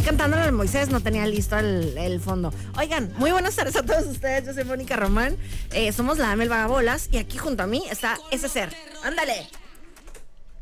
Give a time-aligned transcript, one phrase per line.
[0.00, 2.52] Aquí cantándole al Moisés, no tenía listo el, el fondo.
[2.78, 4.46] Oigan, muy buenas tardes a todos ustedes.
[4.46, 5.36] Yo soy Mónica Román.
[5.72, 8.74] Eh, somos la Amel Vagabolas y aquí junto a mí está ese ser.
[9.04, 9.48] ¡Ándale!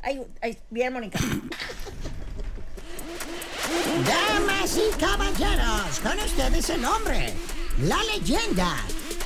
[0.02, 1.20] Ay, ay, bien, Mónica.
[4.06, 7.32] Damas y caballeros, con ustedes el hombre,
[7.82, 8.76] la leyenda,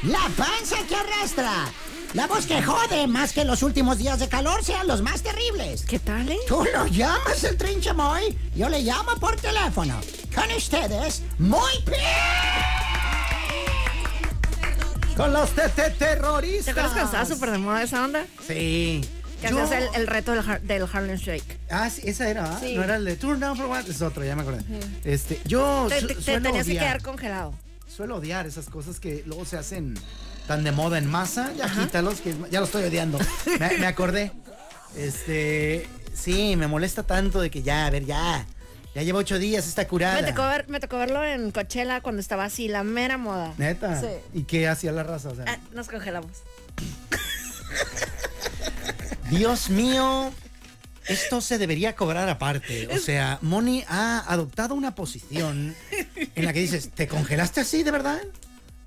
[0.02, 1.70] la panza que arrastra,
[2.14, 5.82] la voz que jode más que los últimos días de calor sean los más terribles.
[5.86, 6.38] ¿Qué tal, eh?
[6.46, 9.98] Tú lo llamas el trinchamoy, yo le llamo por teléfono.
[10.34, 11.72] Con ustedes, muy
[15.16, 15.50] Con los
[15.98, 16.64] terroristas.
[16.66, 18.26] ¿Te acuerdas cuando estaba súper de moda esa onda?
[18.46, 19.00] Sí.
[19.40, 21.58] Que Yo- hacías el, el reto del, del Harlem Shake.
[21.70, 22.58] Ah, sí, esa era, ¿ah?
[22.60, 22.74] Sí.
[22.76, 24.62] No era el de Turn Down for What, es otro, ya me acordé.
[25.04, 27.54] Este, yo Te, su- te- tenías que quedar congelado.
[27.88, 29.94] suelo odiar esas cosas que luego se hacen
[30.46, 31.52] tan de moda en masa.
[31.56, 33.18] Ya quítalos, que ya lo estoy odiando.
[33.60, 34.32] me, me acordé.
[34.96, 38.46] Este, sí, me molesta tanto de que ya, a ver, ya.
[38.94, 40.20] Ya lleva ocho días, está curada.
[40.20, 43.54] Me tocó, ver- me tocó verlo en Coachella cuando estaba así, la mera moda.
[43.56, 43.98] Neta.
[43.98, 44.08] Sí.
[44.34, 45.30] ¿Y qué hacía la raza?
[45.30, 46.30] O sea, Ah, nos congelamos.
[49.30, 50.30] Dios mío,
[51.06, 52.88] esto se debería cobrar aparte.
[52.94, 55.74] O sea, Moni ha adoptado una posición
[56.34, 58.20] en la que dices, ¿te congelaste así de verdad?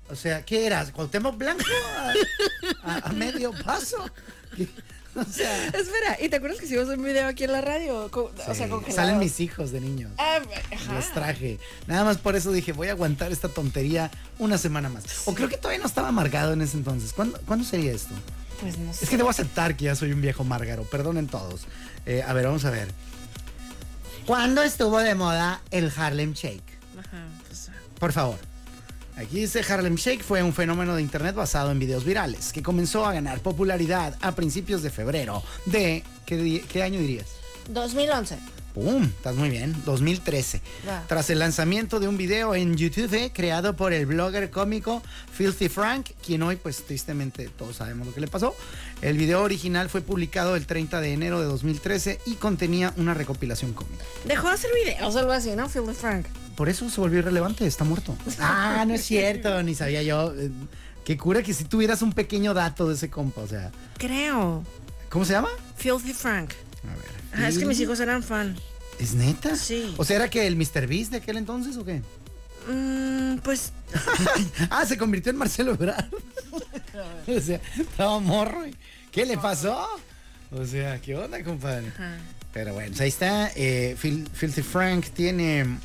[0.08, 0.90] O sea, ¿qué eras?
[0.92, 1.64] ¿Cuauhtémoc Blanco?
[2.84, 4.08] ¿A, a- a medio paso?
[4.56, 4.68] ¿Qué?
[5.16, 8.10] O sea, Espera, ¿y te acuerdas que hicimos un video aquí en la radio?
[8.10, 10.12] Co- o sea, sí, salen mis hijos de niños.
[10.18, 10.40] Ah.
[10.92, 11.58] Los traje.
[11.86, 15.04] Nada más por eso dije, voy a aguantar esta tontería una semana más.
[15.24, 17.14] O creo que todavía no estaba amargado en ese entonces.
[17.14, 18.14] ¿Cuándo, ¿cuándo sería esto?
[18.60, 19.04] Pues no sé.
[19.04, 20.84] Es que debo aceptar que ya soy un viejo márgaro.
[20.84, 21.62] Perdonen todos.
[22.04, 22.88] Eh, a ver, vamos a ver.
[24.26, 26.78] ¿Cuándo estuvo de moda el Harlem Shake?
[26.98, 28.38] Ajá, pues, Por favor.
[29.16, 33.06] Aquí dice Harlem Shake fue un fenómeno de internet basado en videos virales que comenzó
[33.06, 36.04] a ganar popularidad a principios de febrero de...
[36.26, 37.26] ¿Qué, año dirías?
[37.70, 38.36] 2011.
[38.74, 39.04] ¡Pum!
[39.04, 39.74] Estás muy bien.
[39.86, 40.60] 2013.
[40.86, 41.02] Va.
[41.06, 45.70] Tras el lanzamiento de un video en YouTube eh, creado por el blogger cómico Filthy
[45.70, 48.54] Frank, quien hoy, pues tristemente todos sabemos lo que le pasó.
[49.00, 53.72] El video original fue publicado el 30 de enero de 2013 y contenía una recopilación
[53.72, 54.04] cómica.
[54.26, 55.70] Dejó de hacer videos o algo así, ¿no?
[55.70, 56.26] Phil Frank.
[56.56, 58.16] Por eso se volvió irrelevante, está muerto.
[58.40, 60.32] Ah, no es cierto, ni sabía yo.
[60.36, 60.50] Eh,
[61.04, 63.70] Qué cura que si tuvieras un pequeño dato de ese compa, o sea.
[63.96, 64.64] Creo.
[65.08, 65.50] ¿Cómo se llama?
[65.76, 66.50] Filthy Frank.
[66.82, 67.04] A ver.
[67.32, 68.56] Ajá, es que mis hijos eran fan.
[68.98, 69.54] ¿Es neta?
[69.54, 69.94] Sí.
[69.98, 70.88] O sea, ¿era que el Mr.
[70.88, 72.02] Beast de aquel entonces o qué?
[72.68, 73.72] Mm, pues
[74.70, 76.06] ah, se convirtió en Marcelo Ebrard.
[77.28, 78.64] o sea, estaba morro.
[79.12, 79.86] ¿Qué le pasó?
[80.50, 81.88] O sea, ¿qué onda, compadre?
[81.88, 82.16] Ajá.
[82.52, 83.52] Pero bueno, pues ahí está.
[83.54, 85.78] eh, Filthy Frank tiene.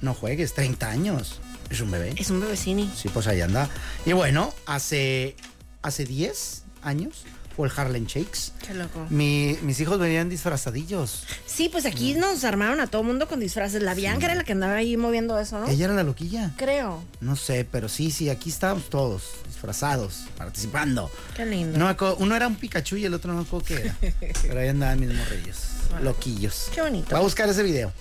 [0.00, 1.40] No juegues, 30 años.
[1.70, 2.14] Es un bebé.
[2.16, 2.90] es un bebecini.
[2.96, 3.68] Sí, pues ahí anda.
[4.06, 5.36] Y bueno, hace.
[5.82, 7.24] Hace 10 años
[7.56, 8.52] fue el Harlem Shakes.
[8.66, 9.06] Qué loco.
[9.08, 11.24] Mi- mis hijos venían disfrazadillos.
[11.46, 13.82] Sí, pues aquí nos armaron a todo mundo con disfraces.
[13.82, 15.68] La Bianca era la que andaba ahí moviendo eso, ¿no?
[15.68, 16.52] Ella era la loquilla.
[16.56, 17.02] Creo.
[17.20, 21.10] No sé, pero sí, sí, aquí estábamos todos disfrazados, participando.
[21.36, 21.78] Qué lindo.
[21.78, 23.96] No, uno era un Pikachu y el otro no me acuerdo qué era.
[24.42, 25.56] Pero ahí andaban mis morrillos,
[26.02, 26.68] loquillos.
[26.74, 27.10] Qué bonito.
[27.12, 27.92] Va a buscar ese video.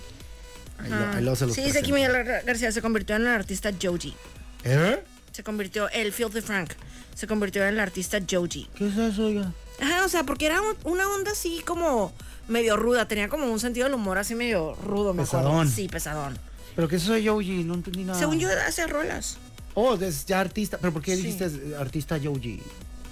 [0.83, 2.13] Ahí, lo, ahí luego se los Sí, dice aquí presento.
[2.17, 4.15] Miguel Gar- García se convirtió en el artista Joji.
[4.63, 5.03] ¿Eh?
[5.31, 6.71] Se convirtió, el Filthy Frank,
[7.15, 8.67] se convirtió en el artista Joji.
[8.75, 9.53] ¿Qué es eso, oiga?
[9.81, 12.13] Ajá, o sea, porque era un- una onda así como
[12.47, 15.47] medio ruda, tenía como un sentido del humor así medio rudo, me acuerdo.
[15.49, 15.69] Pesadón.
[15.69, 16.37] Sí, pesadón.
[16.75, 17.63] ¿Pero qué es eso de Yoji?
[17.63, 18.17] No entendí nada.
[18.19, 19.37] Según yo, hace rolas.
[19.75, 20.77] Oh, es ya artista.
[20.77, 22.57] ¿Pero por qué dijiste artista Yoji?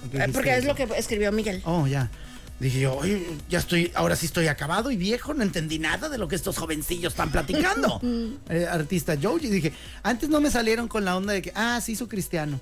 [0.00, 0.68] ¿Por qué Eh, dijiste porque es eso?
[0.68, 1.62] lo que escribió Miguel.
[1.64, 2.10] Oh, ya.
[2.60, 6.18] Dije yo, oye, ya estoy, ahora sí estoy acabado y viejo, no entendí nada de
[6.18, 8.00] lo que estos jovencillos están platicando.
[8.50, 9.72] Eh, artista Joji, dije,
[10.02, 12.58] antes no me salieron con la onda de que, ah, se hizo cristiano.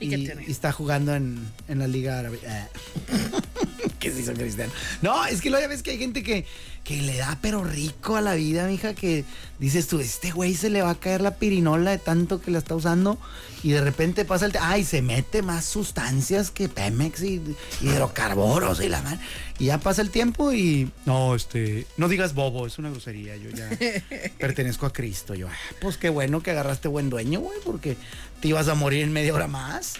[0.00, 0.44] ¿Y qué tiene?
[0.46, 1.38] y está jugando en,
[1.68, 2.40] en la Liga Árabe.
[4.04, 4.70] Que se hizo cristiano.
[5.00, 6.44] No, es que lo ya ves que hay gente que,
[6.84, 9.24] que le da pero rico a la vida, mija, que
[9.58, 12.58] dices tú, este güey se le va a caer la pirinola de tanto que la
[12.58, 13.18] está usando
[13.62, 14.52] y de repente pasa el...
[14.60, 17.40] Ay, se mete más sustancias que Pemex y
[17.80, 19.18] hidrocarburos y la man.
[19.58, 20.90] Y ya pasa el tiempo y...
[21.06, 21.86] No, este...
[21.96, 23.70] No digas bobo, es una grosería, yo ya
[24.38, 25.34] pertenezco a Cristo.
[25.34, 27.96] Yo, "Ah, pues qué bueno que agarraste buen dueño, güey, porque
[28.40, 29.94] te ibas a morir en media hora más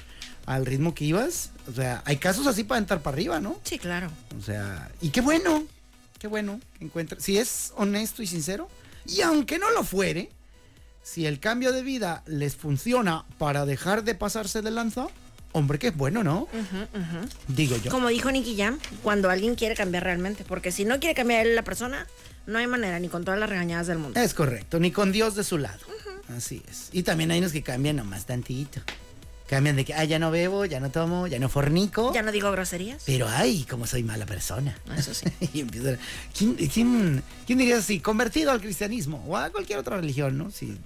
[0.46, 1.50] al ritmo que ibas.
[1.69, 3.58] O sea, hay casos así para entrar para arriba, ¿no?
[3.64, 4.11] Sí, claro.
[4.38, 5.64] O sea, y qué bueno,
[6.19, 7.20] qué bueno que encuentre.
[7.20, 8.69] Si es honesto y sincero,
[9.06, 10.31] y aunque no lo fuere,
[11.02, 15.08] si el cambio de vida les funciona para dejar de pasarse de lanza,
[15.52, 16.49] hombre, que es bueno, ¿no?
[17.49, 17.91] Digo yo.
[17.91, 21.62] Como dijo Nicky Jam, cuando alguien quiere cambiar realmente, porque si no quiere cambiar la
[21.62, 22.06] persona,
[22.46, 24.20] no hay manera, ni con todas las regañadas del mundo.
[24.20, 25.81] Es correcto, ni con Dios de su lado.
[26.35, 26.88] Así es.
[26.93, 28.81] Y también hay unos que cambian nomás tantito.
[29.49, 32.12] Cambian de que, ah, ya no bebo, ya no tomo, ya no fornico.
[32.14, 33.02] Ya no digo groserías.
[33.05, 34.76] Pero ay, como soy mala persona.
[34.96, 35.26] Eso sí.
[35.52, 35.99] y empiezan.
[36.37, 38.00] ¿Quién, quién, quién diría así?
[38.00, 40.50] Convertido al cristianismo o a cualquier otra religión, ¿no?
[40.50, 40.79] Si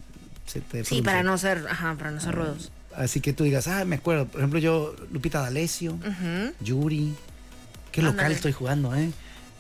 [0.46, 2.72] se te Sí, para no ser, ajá, para no ser rudos.
[2.96, 4.26] Así que tú digas, ah, me acuerdo.
[4.26, 5.98] Por ejemplo, yo, Lupita D'Alessio,
[6.60, 7.14] Yuri.
[7.92, 9.10] Qué local estoy jugando, ¿eh?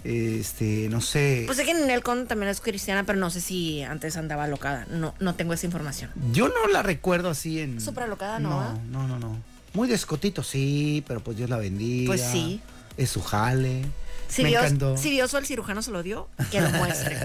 [0.04, 1.42] Este, no sé.
[1.46, 4.86] Pues sé que Ninel Conde también es cristiana, pero no sé si antes andaba locada.
[4.90, 6.10] No, no tengo esa información.
[6.32, 7.80] yo no la recuerdo así en.
[7.80, 8.78] Súper alocada, ¿no, No, ah?
[8.90, 9.36] no, no, no.
[9.74, 12.08] Muy descotito, sí, pero pues Dios la bendiga.
[12.08, 12.60] Pues sí.
[12.96, 13.82] Es su jale.
[14.28, 14.96] Si me Dios, encantó.
[14.96, 17.16] si Dios o el cirujano se lo dio, que lo muestre.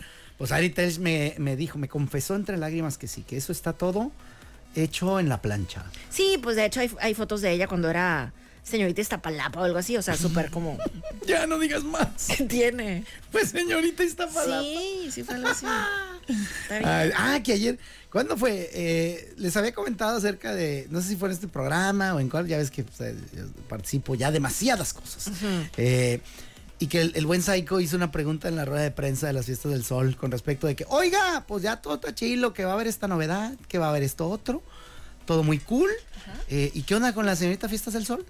[0.38, 3.72] Pues ahorita él me, me dijo, me confesó entre lágrimas que sí, que eso está
[3.72, 4.12] todo
[4.74, 5.82] hecho en la plancha.
[6.10, 8.34] Sí, pues de hecho hay, hay fotos de ella cuando era
[8.68, 10.76] señorita Iztapalapa o algo así, o sea, súper como...
[11.26, 12.28] Ya no digas más.
[12.36, 13.04] ¿Qué tiene?
[13.32, 14.62] Pues señorita Iztapalapa.
[14.62, 15.66] Sí, sí fue algo así.
[16.62, 16.88] Está bien.
[16.88, 17.78] Ay, ah, que ayer,
[18.10, 18.70] ¿cuándo fue?
[18.72, 22.28] Eh, les había comentado acerca de, no sé si fue en este programa o en
[22.28, 25.30] cuál, ya ves que pues, eh, yo participo ya demasiadas cosas.
[25.76, 26.20] Eh,
[26.78, 29.32] y que el, el buen Psycho hizo una pregunta en la rueda de prensa de
[29.32, 32.64] las fiestas del sol con respecto de que, oiga, pues ya todo está chilo, que
[32.64, 34.62] va a haber esta novedad, que va a haber esto otro,
[35.24, 35.90] todo muy cool.
[36.48, 38.24] Eh, ¿Y qué onda con la señorita Fiestas del Sol?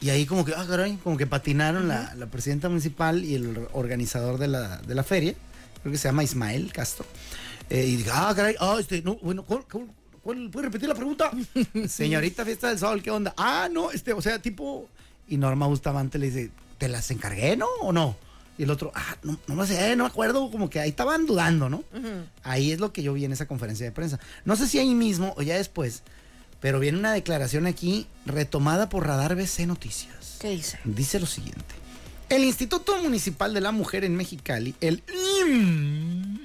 [0.00, 3.66] Y ahí como que, ah, caray, como que patinaron la, la presidenta municipal y el
[3.72, 5.34] organizador de la, de la feria,
[5.82, 7.06] creo que se llama Ismael Castro.
[7.70, 9.64] Eh, y dije, ah, caray, ah, este, no, bueno, ¿cuál,
[10.22, 11.30] cuál- ¿puede repetir la pregunta?
[11.88, 13.32] Señorita Fiesta del Sol, ¿qué onda?
[13.36, 14.88] Ah, no, este, o sea, tipo,
[15.28, 17.66] y Norma Bustamante le dice, ¿te las encargué, no?
[17.80, 18.16] ¿O no?
[18.58, 21.26] Y el otro, ah, no, no me sé, no me acuerdo, como que ahí estaban
[21.26, 21.84] dudando, ¿no?
[22.42, 24.18] Ahí es lo que yo vi en esa conferencia de prensa.
[24.44, 26.02] No sé si ahí mismo o ya después,
[26.60, 30.36] pero viene una declaración aquí retomada por Radar BC Noticias.
[30.40, 30.78] ¿Qué dice?
[30.84, 31.74] Dice lo siguiente.
[32.28, 35.02] El Instituto Municipal de la Mujer en Mexicali, el
[35.40, 36.38] IM,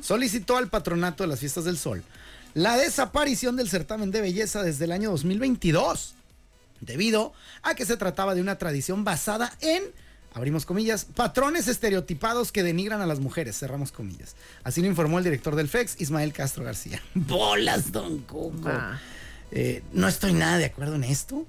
[0.00, 2.02] solicitó al patronato de las fiestas del sol
[2.54, 6.14] la desaparición del certamen de belleza desde el año 2022,
[6.80, 7.32] debido
[7.62, 9.84] a que se trataba de una tradición basada en,
[10.34, 14.36] abrimos comillas, patrones estereotipados que denigran a las mujeres, cerramos comillas.
[14.64, 17.02] Así lo informó el director del FEX, Ismael Castro García.
[17.14, 18.62] Bolas, don Cuco.
[18.62, 19.00] Va.
[19.50, 21.46] Eh, no estoy nada de acuerdo en esto.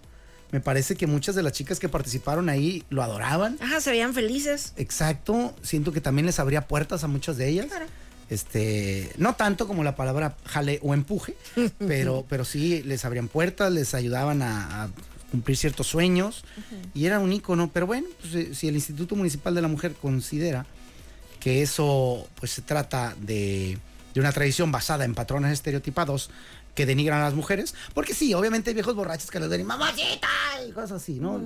[0.52, 3.58] Me parece que muchas de las chicas que participaron ahí lo adoraban.
[3.62, 4.74] Ajá, se veían felices.
[4.78, 5.56] Exacto.
[5.62, 7.68] Siento que también les abría puertas a muchas de ellas.
[7.68, 7.86] Claro.
[8.30, 11.36] Este, no tanto como la palabra jale o empuje,
[11.80, 14.90] pero, pero sí les abrían puertas, les ayudaban a, a
[15.32, 16.44] cumplir ciertos sueños
[16.94, 17.70] y era un ícono.
[17.72, 20.66] Pero bueno, pues, eh, si el Instituto Municipal de la Mujer considera
[21.40, 23.78] que eso pues se trata de,
[24.14, 26.30] de una tradición basada en patrones estereotipados
[26.76, 30.30] que denigran a las mujeres, porque sí, obviamente hay viejos borrachos que les den mamacita
[30.66, 31.42] y cosas así, ¿no?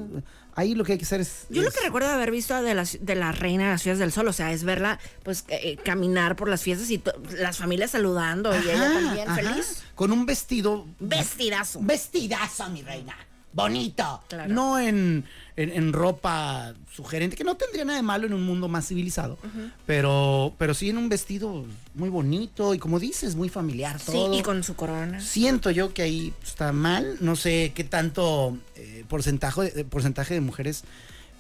[0.54, 1.48] Ahí lo que hay que hacer es...
[1.50, 4.00] Yo lo que recuerdo de haber visto de la, de la reina de las fiestas
[4.00, 7.02] del sol, o sea, es verla, pues, eh, eh, caminar por las fiestas y
[7.36, 9.84] las familias saludando y ella también ajá, feliz.
[9.96, 11.80] Con un vestido Vestidazo.
[11.82, 13.16] Vestidazo, mi reina.
[13.54, 14.22] Bonito.
[14.28, 14.54] Claro.
[14.54, 15.24] No en,
[15.56, 19.38] en- en ropa sugerente, que no tendría nada de malo en un mundo más civilizado,
[19.86, 24.34] pero, pero sí en un vestido muy bonito y como dices, muy familiar Sí, todo.
[24.38, 25.20] y con su corona.
[25.22, 30.42] Siento yo que ahí está mal, no sé qué tanto eh, porcentaje, de, porcentaje de
[30.42, 30.84] mujeres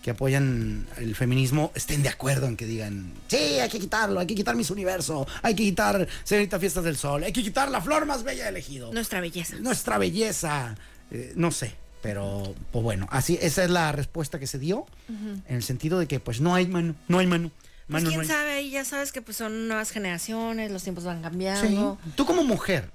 [0.01, 4.27] que apoyan el feminismo estén de acuerdo en que digan, sí, hay que quitarlo, hay
[4.27, 7.79] que quitar Miss Universo, hay que quitar Señorita Fiestas del Sol, hay que quitar la
[7.79, 9.55] flor más bella elegido Nuestra belleza.
[9.61, 10.75] nuestra belleza,
[11.09, 15.41] eh, no sé, pero pues bueno, así esa es la respuesta que se dio en
[15.47, 17.49] el sentido de que pues no hay mano, no hay mano,
[17.87, 18.27] Pues mano quién no hay.
[18.27, 21.23] sabe, y ya sabes que pues son nuevas generaciones, los tiempos van Sí.
[21.23, 21.97] cambiando.
[22.15, 22.91] Tú como mujer,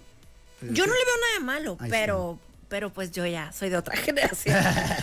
[0.61, 2.39] Yo no le veo nada de malo, Ahí pero,
[2.69, 4.57] pero pues yo ya soy de otra generación.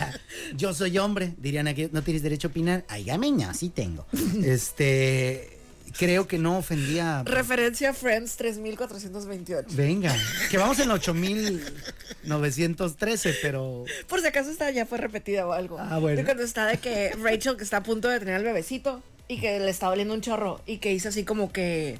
[0.56, 4.06] yo soy hombre, dirían aquí, no tienes derecho a opinar, ay gameña, sí tengo.
[4.44, 5.55] este,
[5.98, 7.24] creo que no ofendía.
[7.26, 9.70] Referencia a Friends 3428.
[9.72, 10.14] Venga,
[10.50, 13.86] que vamos en 8913, pero.
[14.08, 15.78] Por si acaso esta ya fue repetida o algo.
[15.80, 16.18] Ah, bueno.
[16.18, 19.40] De cuando está de que Rachel que está a punto de tener al bebecito y
[19.40, 22.00] que le está doliendo un chorro y que dice así como que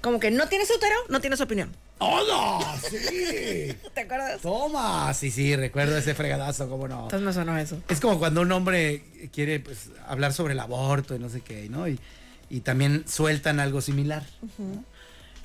[0.00, 1.70] como que no tienes útero, no tienes opinión.
[1.98, 2.76] ¡Hola!
[2.90, 3.76] ¡Sí!
[3.94, 4.40] ¿Te acuerdas?
[4.40, 7.04] Toma, sí, sí, recuerdo ese fregadazo, cómo no.
[7.04, 7.80] Entonces me sonó eso.
[7.88, 11.68] Es como cuando un hombre quiere pues, hablar sobre el aborto y no sé qué,
[11.68, 11.86] ¿no?
[11.86, 12.00] Y,
[12.52, 14.24] y también sueltan algo similar.
[14.58, 14.84] ¿no?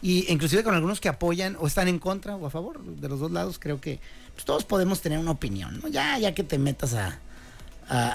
[0.01, 3.19] Y inclusive con algunos que apoyan o están en contra o a favor de los
[3.19, 3.99] dos lados, creo que
[4.35, 5.87] pues, todos podemos tener una opinión, ¿no?
[5.87, 7.17] Ya, ya que te metas a,
[7.89, 8.11] a-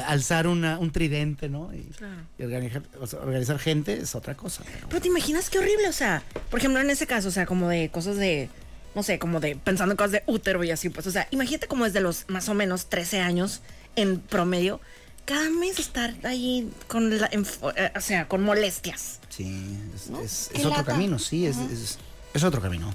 [0.00, 1.72] a alzar una, un tridente, ¿no?
[1.72, 2.14] Y, Claro.
[2.38, 4.64] y organizar, o sea, organizar gente es otra cosa.
[4.64, 7.46] pero- Pero te imaginas qué horrible, o sea, por ejemplo, en ese caso, o sea,
[7.46, 8.48] como de cosas de,
[8.96, 11.68] no sé, como de pensando en cosas de útero y así, pues, o sea, imagínate
[11.68, 13.60] como desde los más o menos 13 años
[13.94, 14.80] en promedio,
[15.24, 19.20] cada mes estar ahí con, la, enfo- eh, o sea, con molestias.
[19.28, 20.92] Sí, es, es- Qué es otro lata.
[20.92, 21.98] camino, sí, es, es-
[22.34, 22.92] es otro camino,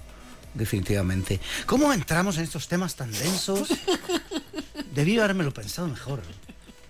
[0.53, 1.39] definitivamente.
[1.65, 3.67] ¿Cómo entramos en estos temas tan densos?
[4.94, 6.22] Debí habérmelo pensado mejor.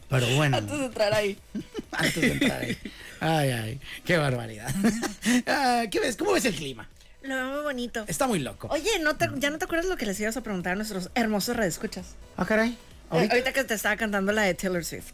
[0.09, 1.37] Pero bueno, Antes de entrar ahí.
[1.91, 2.77] antes de entrar ahí.
[3.19, 4.73] Ay, ay, qué barbaridad.
[5.47, 6.15] Ah, ¿Qué ves?
[6.15, 6.87] ¿Cómo ves el clima?
[7.23, 8.05] Lo veo muy bonito.
[8.07, 8.67] Está muy loco.
[8.69, 11.09] Oye, ¿no te- ¿ya no te acuerdas lo que les ibas a preguntar a nuestros
[11.15, 12.05] hermosos redescuchas?
[12.37, 12.77] Ah, caray.
[13.09, 13.33] ¿Ahorita?
[13.33, 15.11] Ahorita que te estaba cantando la de Taylor Swift.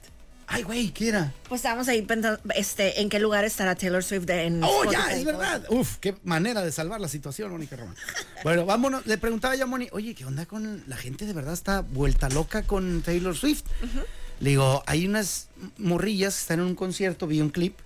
[0.48, 1.32] Ay, güey, ¿qué era?
[1.48, 5.16] Pues estábamos ahí pensando, este, en qué lugar estará Taylor Swift en Oh, Spotify ya,
[5.16, 5.64] es verdad.
[5.70, 7.96] Uf, qué manera de salvar la situación, Mónica Román.
[8.44, 9.06] Bueno, vámonos.
[9.06, 12.28] Le preguntaba yo a Moni, oye, ¿qué onda con la gente de verdad está vuelta
[12.30, 13.64] loca con Taylor Swift?
[14.42, 17.78] Le digo, hay unas morrillas que están en un concierto, vi un clip,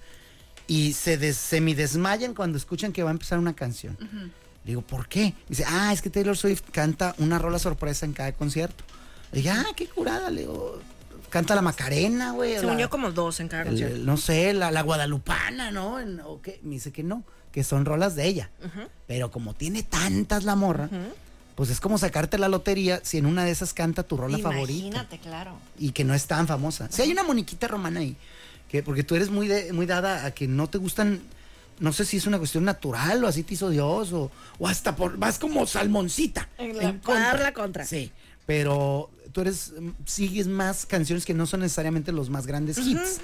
[0.65, 3.95] y se des- semidesmayan cuando escuchan que va a empezar una canción.
[4.63, 5.35] Le digo, ¿por qué?
[5.49, 8.83] Dice, ah, es que Taylor Swift canta una rola sorpresa en cada concierto.
[9.31, 10.29] Le dije, ah, qué curada.
[10.29, 10.79] Le digo,
[11.29, 12.61] canta la Macarena, güey.
[12.61, 13.91] La- yo, como dos en cada el- canción.
[13.91, 15.99] el- no sé, la, la guadalupana, ¿no?
[15.99, 16.59] En- ¿o qué?
[16.63, 18.49] Me dice que no, que son rolas de ella.
[19.07, 20.89] Pero como tiene tantas la morra,
[21.55, 24.73] pues es como sacarte la lotería si en una de esas canta tu rola favorita
[24.87, 25.57] Imagínate, claro.
[25.79, 26.87] y que no es tan famosa.
[26.91, 28.15] Si hay una moniquita romana ahí,
[28.69, 31.21] que porque tú eres muy, de- muy dada a que no te gustan,
[31.79, 34.95] no sé si es una cuestión natural o así te hizo Dios o, o hasta
[34.97, 36.49] por, vas como salmoncita.
[36.57, 37.85] En la- para dar la contra.
[37.85, 38.11] Sí,
[38.45, 43.19] pero tú eres, mm, sigues más canciones que no son necesariamente los más grandes hits.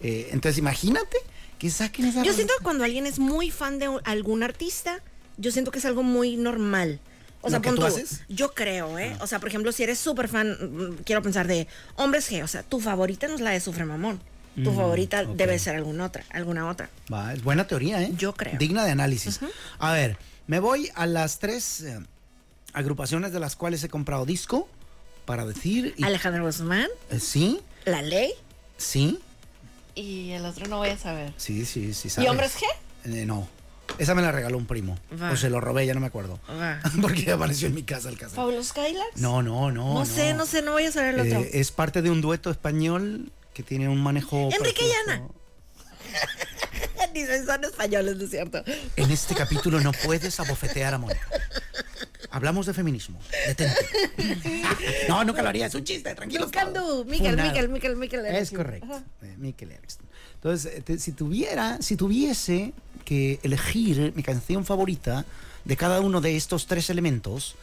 [0.00, 1.16] Eh, entonces imagínate
[1.58, 5.02] que saquen esa Yo siento que cuando alguien es muy fan de algún artista,
[5.36, 7.00] yo siento que es algo muy normal.
[7.42, 8.22] O ¿Lo sea, tú tú, haces?
[8.28, 9.16] yo creo, ¿eh?
[9.20, 12.48] O sea, por ejemplo, si eres súper fan, mm, quiero pensar de hombres G, o
[12.48, 14.20] sea, tu favorita no es la de Sufre Mamón.
[14.62, 15.36] Tu favorita ok.
[15.36, 16.90] debe ser alguna otra, alguna otra.
[17.10, 18.12] Va, es buena teoría, ¿eh?
[18.16, 18.58] Yo creo.
[18.58, 19.40] Digna de análisis.
[19.78, 21.98] A ver, me voy a las tres eh,
[22.72, 24.68] agrupaciones de las cuales he comprado disco
[25.24, 25.94] para decir.
[25.96, 28.32] y- Alejandro Guzmán, eh, sí, La Ley
[28.76, 29.18] sí,
[29.94, 31.32] y el otro no voy a saber.
[31.36, 32.08] sí, sí, sí.
[32.08, 32.30] ¿Y sabes.
[32.30, 32.62] hombres G?
[33.12, 33.48] Eh, no.
[33.98, 34.96] Esa me la regaló un primo.
[35.20, 35.32] Va.
[35.32, 36.38] O se lo robé, ya no me acuerdo.
[36.48, 36.80] Va.
[37.02, 38.36] Porque apareció en mi casa el caso.
[38.36, 39.16] ¿Fabulous Skylarks?
[39.20, 39.94] No, no, no.
[39.94, 41.40] No, sé, no sé, no voy a saber el otro.
[41.40, 44.48] Eh, es parte de un dueto español que tiene un manejo.
[44.52, 45.10] Enrique y precioso.
[45.10, 45.28] Ana.
[47.14, 48.62] Dicen, son españoles, ¿no es cierto?
[48.94, 51.26] En este capítulo no puedes abofetear a Mónica.
[52.30, 53.18] Hablamos de feminismo.
[53.46, 53.74] Detente.
[55.08, 55.66] No, nunca lo haría.
[55.66, 56.14] Es un chiste.
[56.14, 56.44] Tranquilo.
[56.44, 58.20] Buscando, Miquel, Miquel, Miquel, Miquel.
[58.26, 58.56] Es Eriksen.
[58.58, 59.02] correcto.
[59.22, 60.06] Eh, Mikel Erickson.
[60.34, 62.72] Entonces, eh, te- si tuviera, si tuviese
[63.04, 65.24] que elegir mi canción favorita
[65.64, 67.56] de cada uno de estos tres elementos,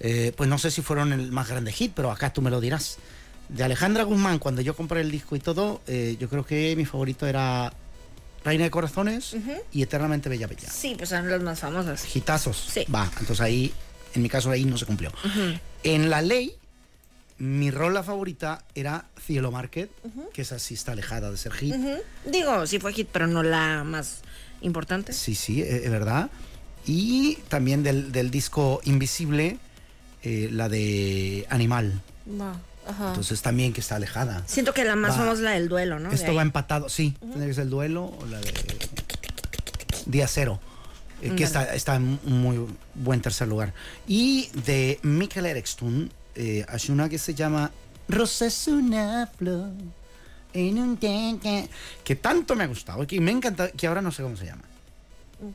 [0.00, 2.60] eh, pues no sé si fueron el más grande hit, pero acá tú me lo
[2.60, 2.98] dirás.
[3.48, 6.84] De Alejandra Guzmán, cuando yo compré el disco y todo, eh, yo creo que mi
[6.84, 7.72] favorito era
[8.44, 9.34] Reina de Corazones
[9.72, 10.70] y Eternamente Bella Bella.
[10.70, 12.14] Sí, pues son las más famosas.
[12.14, 12.56] Hitazos.
[12.72, 12.84] Sí.
[12.94, 13.72] Va, entonces ahí,
[14.14, 15.12] en mi caso ahí no se cumplió.
[15.82, 16.54] En la ley,
[17.38, 19.90] mi rola favorita era Cielo Market,
[20.32, 21.74] que esa sí está alejada de ser hit.
[22.24, 24.20] Digo, sí fue hit, pero no la más
[24.60, 25.12] importante.
[25.12, 26.30] Sí, sí, es verdad.
[26.86, 29.58] Y también del, del disco Invisible,
[30.22, 32.00] eh, la de Animal.
[32.86, 33.08] Ajá.
[33.08, 34.42] Entonces también que está alejada.
[34.46, 36.10] Siento que la más famosa es la del duelo, ¿no?
[36.10, 37.14] Esto va empatado, sí.
[37.20, 38.52] Tendría que ser el duelo o la de
[40.06, 40.58] Día Cero.
[41.22, 43.72] Eh, que está, está en muy buen tercer lugar.
[44.06, 47.70] Y de Michael Erickson, eh, hay una que se llama
[48.08, 49.70] Rosa es una flor.
[50.54, 51.68] En un tanque",
[52.02, 54.62] que tanto me ha gustado, que me encanta, que ahora no sé cómo se llama.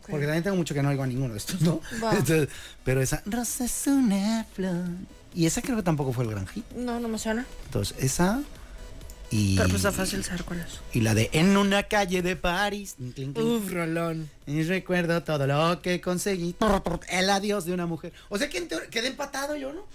[0.10, 1.82] Porque también tengo mucho que no oigo a ninguno de estos, ¿no?
[2.04, 2.12] Va.
[2.12, 2.48] Entonces,
[2.86, 4.88] pero esa, Rosa es una flor.
[5.34, 6.64] Y esa creo que tampoco fue el gran hit.
[6.74, 7.46] No, no me suena.
[7.66, 8.42] Entonces, esa
[9.34, 10.80] y, Pero pues está fácil saber cuál es.
[10.94, 12.96] y la de En una calle de París.
[12.98, 14.30] clink, clink, clink, Uf, rolón.
[14.46, 16.56] Y recuerdo todo lo que conseguí.
[17.10, 18.14] El adiós de una mujer.
[18.30, 19.86] O sea que quedé empatado yo, ¿no?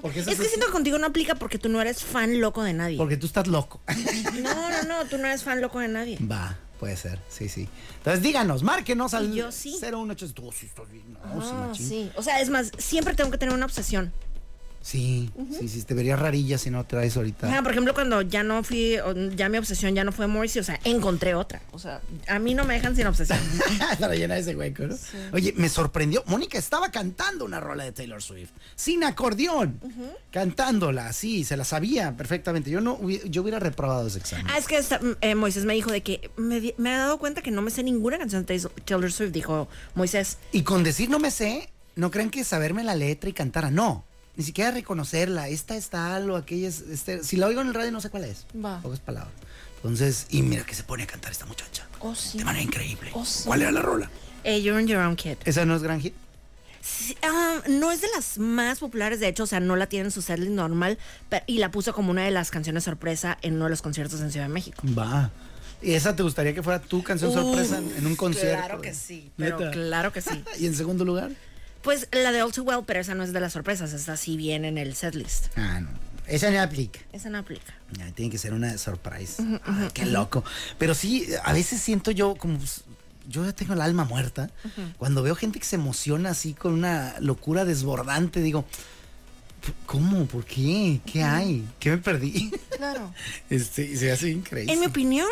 [0.00, 2.40] Porque esa Es que es- siento que contigo no aplica porque tú no eres fan
[2.40, 2.96] loco de nadie.
[2.96, 3.80] Porque tú estás loco.
[4.42, 6.18] No, no, no, tú no eres fan loco de nadie.
[6.20, 6.56] Va.
[6.78, 7.68] Puede ser, sí, sí.
[7.98, 9.78] Entonces díganos, márquenos al yo sí.
[9.80, 10.34] 018.
[10.34, 11.04] Tú sí estás bien.
[11.14, 12.10] No, sí, Ah, sí.
[12.16, 14.12] O sea, es más, siempre tengo que tener una obsesión.
[14.86, 17.48] Sí, sí, sí, te verías rarilla si no traes ahorita.
[17.48, 18.96] Ajá, por ejemplo, cuando ya no fui,
[19.34, 21.60] ya mi obsesión ya no fue Morrissey, o sea, encontré otra.
[21.72, 23.36] O sea, a mí no me dejan sin obsesión.
[23.98, 24.94] Para llenar ese hueco, ¿no?
[25.32, 26.22] Oye, me sorprendió.
[26.28, 29.80] Mónica estaba cantando una rola de Taylor Swift, sin acordeón,
[30.30, 32.70] cantándola, sí, se la sabía perfectamente.
[32.70, 34.46] Yo no yo hubiera reprobado ese examen.
[34.50, 37.42] ah, es que esta- eh, Moisés me dijo de que me, me he dado cuenta
[37.42, 40.38] que no me sé ninguna canción de Taylor Swift, dijo Moisés.
[40.52, 44.04] Y con decir no me sé, no crean que saberme la letra y cantar, no.
[44.36, 45.48] Ni siquiera reconocerla.
[45.48, 46.80] Esta es tal o aquella es.
[46.90, 48.46] este- si la oigo en el radio, no sé cuál es.
[48.62, 48.80] Va.
[48.82, 49.32] Pocas palabras.
[49.76, 51.86] Entonces, y mira que se pone a cantar esta muchacha.
[52.00, 52.38] Oh, sí.
[52.38, 53.10] De manera increíble.
[53.14, 53.44] Oh, sí.
[53.46, 54.10] ¿Cuál era la rola?
[54.44, 55.36] Eh, You're on Your Own Kid.
[55.44, 56.14] ¿Esa no es gran hit?
[56.82, 60.04] Sí, ah, no es de las más populares, de hecho, o sea, no la tiene
[60.06, 63.54] en su setlist normal, pero- y la puso como una de las canciones sorpresa en
[63.54, 64.82] uno de los conciertos en Ciudad de México.
[64.96, 65.30] Va.
[65.82, 68.64] ¿Y esa te gustaría que fuera tu canción sorpresa en, en un concierto?
[68.66, 69.70] Claro que sí, pero ¿Neta?
[69.72, 70.44] claro que sí.
[70.60, 71.32] ¿Y en segundo lugar?
[71.86, 74.36] Pues la de All Too Well, pero esa no es de las sorpresas, esta sí
[74.36, 75.56] viene en el setlist.
[75.56, 75.88] Ah, no.
[76.26, 76.98] Esa no aplica.
[77.12, 77.74] Esa no aplica.
[77.92, 79.40] Ya, tiene que ser una surprise.
[79.64, 80.42] Ah, qué loco.
[80.78, 82.58] Pero sí, a veces siento yo como.
[83.28, 84.50] Yo ya tengo el alma muerta.
[84.98, 88.64] Cuando veo gente que se emociona así con una locura desbordante, digo,
[89.86, 90.26] ¿cómo?
[90.26, 91.00] ¿Por qué?
[91.06, 91.68] ¿Qué hay?
[91.78, 92.50] ¿Qué me perdí?
[92.76, 93.14] Claro.
[93.48, 94.72] Este, se hace increíble.
[94.72, 95.28] En mi opinión,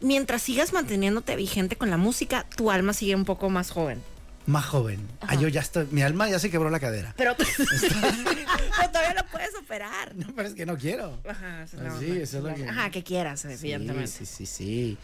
[0.00, 4.00] mientras sigas manteniénodiéndote vigente con la música, tu alma sigue un poco más joven.
[4.46, 5.06] Más joven.
[5.20, 5.86] Ah, yo ya estoy.
[5.92, 7.14] Mi alma ya se quebró la cadera.
[7.16, 10.14] Pero, pero todavía lo puedes operar.
[10.16, 11.18] No, pero es que no quiero.
[11.28, 14.08] Ajá, esa es Ah, la sí, eso es lo que- Ajá, que quieras, evidentemente.
[14.08, 14.98] Sí, sí, sí, sí.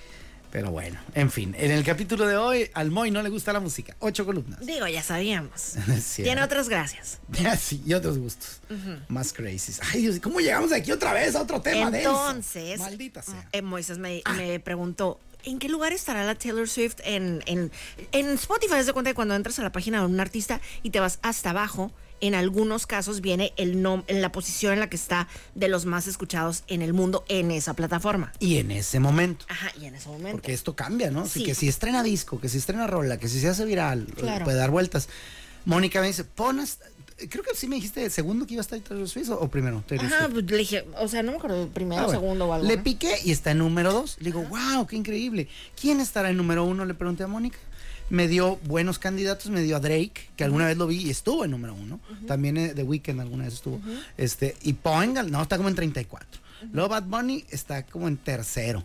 [0.51, 1.55] Pero bueno, en fin.
[1.59, 3.95] En el capítulo de hoy, al Moy no le gusta la música.
[3.99, 4.65] Ocho columnas.
[4.65, 5.75] Digo, ya sabíamos.
[6.17, 7.19] Tiene otras gracias.
[7.61, 8.61] sí, y otros gustos.
[9.09, 9.75] Más crazy.
[9.93, 11.97] Ay, Dios, ¿cómo llegamos de aquí otra vez a otro tema?
[11.97, 13.35] Entonces, Maldita sea.
[13.45, 13.49] Ah.
[13.53, 17.71] eh, Moisés me, me preguntó, ¿en qué lugar estará la Taylor Swift en, en,
[18.13, 18.75] en Spotify?
[18.75, 21.19] Haz de cuenta que cuando entras a la página de un artista y te vas
[21.23, 21.91] hasta abajo,
[22.21, 25.85] en algunos casos viene el nom en la posición en la que está de los
[25.87, 28.33] más escuchados en el mundo en esa plataforma.
[28.41, 29.47] Y en ese momento.
[29.49, 30.33] Ajá, y en ese momento.
[30.33, 31.23] Porque esto cambia, ¿no?
[31.23, 31.45] Así Sí.
[31.45, 34.45] que si estrena disco, que si estrena rola, que si se hace viral, Claro.
[34.45, 35.09] puede dar vueltas.
[35.65, 36.87] Mónica me dice, pon hasta-
[37.29, 39.49] Creo que sí me dijiste el segundo que iba a estar Taylor Swift o, o
[39.49, 39.83] primero.
[39.87, 42.21] Taylor Ajá, pues le dije, o sea, no me acuerdo, primero, Ah, bueno.
[42.21, 42.67] segundo o algo.
[42.67, 42.83] Le ¿no?
[42.83, 44.17] piqué y está en número dos.
[44.21, 45.49] Le digo, wow, qué increíble.
[45.81, 46.85] ¿Quién estará en número uno?
[46.85, 47.59] Le pregunté a Mónica.
[48.11, 51.45] Me dio buenos candidatos, me dio a Drake, que alguna vez lo vi y estuvo
[51.45, 52.01] en número uno.
[52.27, 53.81] También eh, The Weeknd alguna vez estuvo.
[54.17, 56.41] este Y Poengal, no, está como en 34.
[56.73, 58.85] Luego Bad Bunny está como en tercero.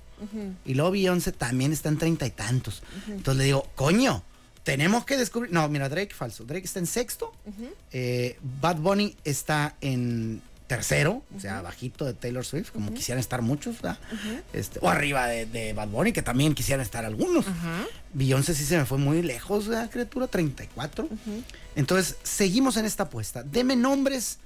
[0.65, 2.83] Y luego Beyoncé también está en treinta y tantos.
[3.07, 4.23] Entonces le digo, coño,
[4.63, 5.51] tenemos que descubrir.
[5.51, 6.43] No, mira, Drake falso.
[6.45, 7.33] Drake está en sexto.
[7.91, 13.41] Eh, Bad Bunny está en tercero, o sea, bajito de Taylor Swift, como quisieran estar
[13.41, 13.99] muchos, ¿verdad?
[14.53, 17.45] este, o arriba de, de Bad Bunny, que también quisieran estar algunos.
[18.13, 20.27] Beyoncé sí se me fue muy lejos, ¿verdad, criatura?
[20.27, 21.07] 34.
[21.75, 23.43] Entonces, seguimos en esta apuesta.
[23.43, 24.39] Deme nombres.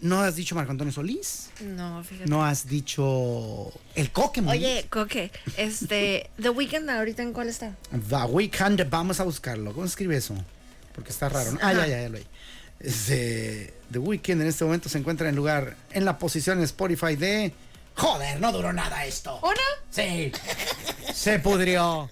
[0.00, 1.50] No has dicho Marco Antonio Solís.
[1.60, 2.30] No, fíjate.
[2.30, 4.40] No has dicho el Coque.
[4.40, 7.76] Oye, Coque, este, The Weeknd ahorita en cuál está?
[8.08, 9.72] The Weeknd, vamos a buscarlo.
[9.74, 10.34] ¿Cómo se escribe eso?
[10.94, 11.52] Porque está raro.
[11.52, 11.58] ¿no?
[11.62, 12.26] Ah, ya, ya, ya lo hay.
[12.80, 17.16] Este, The Weeknd en este momento se encuentra en lugar, en la posición en Spotify
[17.16, 17.52] de.
[17.94, 19.38] Joder, no duró nada esto.
[19.42, 19.60] ¿O no?
[19.90, 20.32] Sí.
[21.12, 22.08] Se pudrió.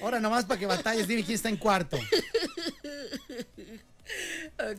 [0.00, 1.98] Ahora nomás para que batalles, dime quién está en cuarto.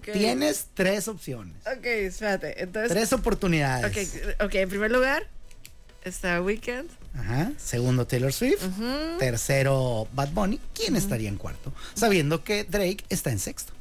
[0.02, 1.56] Tienes tres opciones.
[1.66, 2.62] Ok, espérate.
[2.64, 4.08] Entonces, Tres oportunidades.
[4.40, 5.28] ok, en primer lugar
[6.04, 6.90] está Weekend.
[7.18, 7.52] Ajá.
[7.58, 8.64] Segundo, Taylor Swift.
[9.20, 10.60] Tercero, Bad Bunny.
[10.74, 11.72] ¿Quién estaría en cuarto?
[11.96, 13.74] Sabiendo que Drake está en sexto.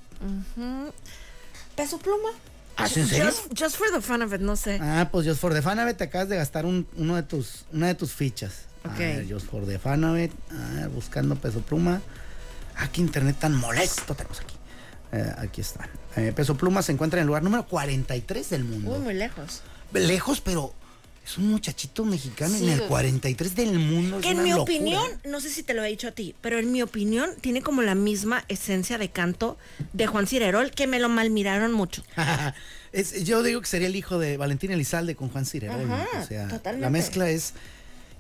[1.77, 2.29] Peso Pluma.
[2.77, 3.27] ¿Ah, ¿en serio?
[3.27, 4.79] Just, just for the fun of it, no sé.
[4.81, 7.89] Ah, pues Just for the Fanabet te acabas de gastar un- uno de tus, una
[7.89, 8.63] de tus fichas.
[8.85, 8.93] Ok.
[8.93, 12.01] A ver, Just for the Fanabet, a ver, buscando peso pluma.
[12.77, 14.55] Ah, qué internet tan molesto tenemos aquí.
[15.13, 15.89] Eh, aquí está.
[16.17, 18.93] Eh, peso pluma se encuentra en el lugar número 43 del mundo.
[18.93, 19.63] Uy, muy lejos.
[19.93, 20.73] Lejos, pero
[21.25, 22.89] es un muchachito mexicano Sí, en el güey.
[22.89, 24.17] 43 del mundo.
[24.19, 24.63] es Que en mi locura.
[24.63, 27.61] opinión, no sé si te lo he dicho a ti, pero en mi opinión tiene
[27.63, 29.59] como la misma esencia de canto
[29.93, 32.03] de Juan Cirerol que me lo malmiraron mucho.
[32.93, 35.91] Es- yo digo que sería el hijo de Valentín Elizalde con Juan Cirerol.
[35.91, 36.81] o sea, totalmente.
[36.85, 37.55] la mezcla es,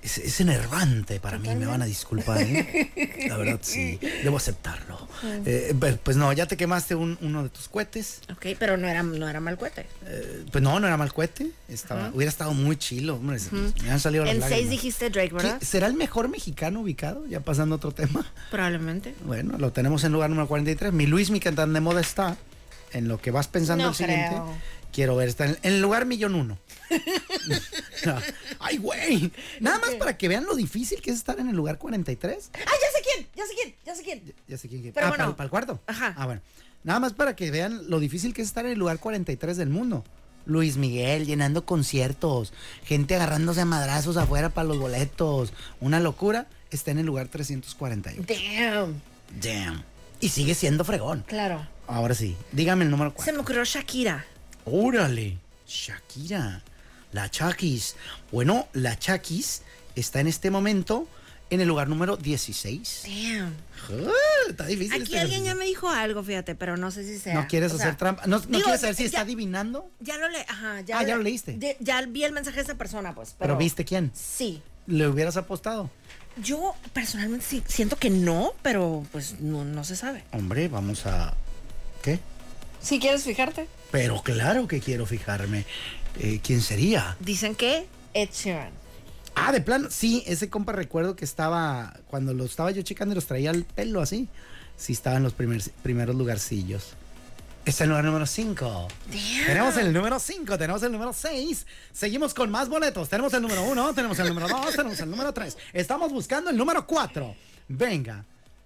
[0.03, 2.41] es, es enervante para mí, me van a disculpar.
[2.43, 3.27] ¿eh?
[3.29, 5.09] La verdad, sí, debo aceptarlo.
[5.47, 8.21] Eh, pues- no, ya te quemaste un- uno de tus cohetes.
[8.31, 9.87] Ok, pero no era, no era mal cohete.
[10.07, 11.51] Eh, pues no, no era mal cohete.
[11.69, 13.17] Estaba, Hubiera estado muy chilo.
[13.17, 13.39] Hombre,
[13.85, 14.71] Me han salido las En seis lágrimas.
[14.71, 15.59] dijiste Drake, ¿verdad?
[15.61, 17.27] ¿Qué- ¿Será el mejor mexicano ubicado?
[17.29, 18.31] Ya pasando a otro tema.
[18.51, 19.15] Probablemente.
[19.25, 20.93] Bueno, lo tenemos en lugar número 43.
[20.93, 22.37] Mi Luis, mi cantante de moda está.
[22.93, 24.37] En lo que vas pensando No el siguiente.
[24.93, 26.59] Quiero ver, está en, en el lugar millón uno.
[28.07, 28.17] No.
[28.17, 28.23] Ay,
[28.61, 29.33] Ay, güey.
[29.61, 32.51] Nada más para que vean lo difícil que es estar en el lugar 43.
[32.55, 34.35] Ah, ya sé quién, ya sé quién, ya sé quién.
[34.49, 34.93] Ya sé quién.
[34.93, 35.37] Pero ah, bueno.
[35.37, 35.81] para, el cuarto.
[35.87, 36.15] Ajá.
[36.17, 36.41] Ah, bueno.
[36.85, 39.69] Nada más para que vean lo difícil que es estar en el lugar 43 del
[39.69, 40.05] mundo.
[40.45, 42.53] Luis Miguel llenando conciertos,
[42.85, 45.53] gente agarrándose a madrazos afuera para los boletos.
[45.81, 46.49] Una locura.
[46.71, 48.23] Está en el lugar 348.
[48.27, 49.01] Damn.
[49.41, 49.85] Damn.
[50.21, 51.23] Y sigue siendo fregón.
[51.27, 51.67] Claro.
[51.87, 53.35] Ahora sí, dígame el número Se 4.
[53.35, 54.25] me ocurrió Shakira.
[54.65, 56.63] Órale, Shakira,
[57.13, 57.97] la Chakis.
[58.31, 59.63] Bueno, la Chakis
[59.95, 61.07] está en este momento
[61.51, 63.03] en el lugar número 16.
[63.05, 63.55] Damn.
[63.91, 64.13] Ah,
[64.49, 64.95] está difícil.
[64.95, 67.35] Aquí este alguien ya me dijo algo, fíjate, pero no sé si sea.
[67.35, 68.27] ¿No quieres O sea, hacer trampa?
[68.27, 69.91] ¿No, quieres saber si ya- está adivinando?
[70.01, 70.99] Ya lo le, ajá, ya.
[70.99, 71.53] Ah, ya lo leíste.
[71.59, 73.31] de- ya vi el mensaje de esa persona, pues.
[73.39, 74.11] ¿Pero Pero, viste quién?
[74.15, 74.63] Sí.
[74.87, 75.91] ¿Le hubieras apostado?
[76.43, 80.25] Yo personalmente sí siento que no, pero pues no, no se sabe.
[80.33, 81.35] Hombre, vamos a...
[82.03, 82.19] ¿Qué?
[82.81, 83.69] Si quieres fijarte.
[83.91, 85.67] Pero claro que quiero fijarme.
[86.19, 87.17] Eh, ¿Quién sería?
[87.21, 88.71] Dicen que Ed Sheeran.
[89.35, 93.17] Ah, de plano, sí, ese compa recuerdo que estaba, cuando lo estaba yo checando y
[93.17, 94.29] los traía el pelo así,
[94.77, 96.93] sí estaba en los primer- primeros lugarcillos.
[97.65, 98.89] Está en el lugar número 5.
[99.47, 101.65] Tenemos el número 5, tenemos el número 6.
[101.93, 103.09] Seguimos con más boletos.
[103.09, 105.57] Tenemos el número 1, tenemos el número 2, tenemos el número 3.
[105.73, 107.35] Estamos buscando el número 4.
[107.69, 108.25] Venga.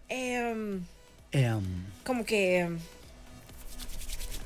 [0.09, 0.81] Em,
[1.31, 1.63] Em,
[2.05, 2.71] como que.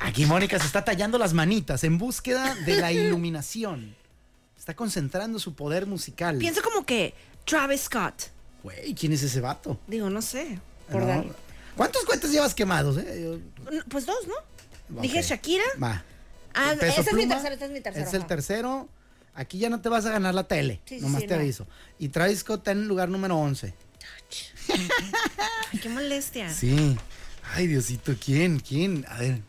[0.00, 3.94] Aquí Mónica se está tallando las manitas en búsqueda de la iluminación.
[4.58, 6.38] Está concentrando su poder musical.
[6.38, 8.24] Pienso como que Travis Scott.
[8.62, 9.78] Güey, ¿quién es ese vato?
[9.86, 10.58] Digo, no sé.
[10.90, 11.06] Por No.
[11.06, 11.24] dar-
[11.76, 12.98] ¿Cuántos cuentos llevas quemados?
[12.98, 13.40] eh?
[13.70, 15.00] Yo- Pues dos, ¿no?
[15.00, 15.64] Dije Shakira.
[15.82, 16.04] Va.
[16.52, 18.06] Ah, ese es mi tercero, este es mi tercero.
[18.06, 18.88] Es el tercero.
[19.34, 20.80] Aquí ya no te vas a ganar la tele.
[20.84, 21.40] Sí, nomás sí, te no.
[21.40, 21.66] aviso.
[21.98, 23.72] Y Travis Scott está en el lugar número 11.
[25.72, 26.52] Ay, qué molestia.
[26.52, 26.96] Sí.
[27.54, 28.58] Ay, Diosito, ¿quién?
[28.60, 29.06] ¿Quién?
[29.08, 29.40] A ver,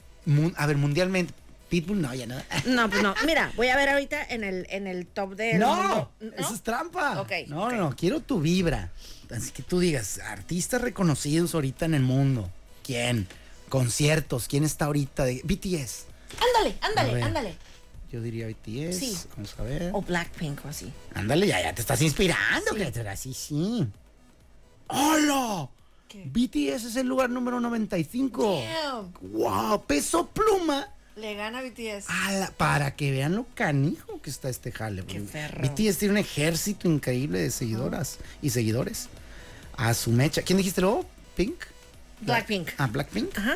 [0.55, 1.33] a ver, mundialmente.
[1.69, 2.35] Pitbull, no, ya no.
[2.65, 3.15] No, pues no.
[3.25, 6.11] Mira, voy a ver ahorita en el, en el top del No, mundo.
[6.37, 7.21] eso es trampa.
[7.21, 8.91] Ok, no, no, no, quiero tu vibra.
[9.33, 12.49] Así que tú digas, artistas reconocidos ahorita en el mundo.
[12.83, 13.27] ¿Quién?
[13.69, 15.23] Conciertos, ¿quién está ahorita?
[15.23, 15.39] De...
[15.45, 16.07] BTS.
[16.45, 17.55] Ándale, ándale, ándale.
[18.11, 18.97] Yo diría BTS.
[18.97, 19.17] Sí.
[19.37, 19.91] Vamos a ver.
[19.93, 20.91] O Blackpink o así.
[21.13, 23.15] Ándale, ya, ya te estás inspirando, criatura.
[23.15, 23.87] Sí, sí.
[24.87, 25.69] ¡Hola!
[26.11, 26.25] ¿Qué?
[26.25, 28.63] BTS es el lugar número 95.
[28.65, 29.13] Damn.
[29.31, 29.85] ¡Wow!
[29.85, 30.89] Peso pluma.
[31.15, 32.07] Le gana BTS.
[32.57, 35.03] Para que vean lo canijo que está este jale.
[35.05, 35.61] Qué perro.
[35.61, 39.07] BTS tiene un ejército increíble de seguidoras y seguidores.
[39.77, 40.41] A su mecha.
[40.41, 41.05] ¿Quién dijiste luego?
[41.35, 41.63] ¿Pink?
[42.21, 42.69] Blackpink.
[42.77, 43.37] Ah, Blackpink.
[43.37, 43.55] Ajá.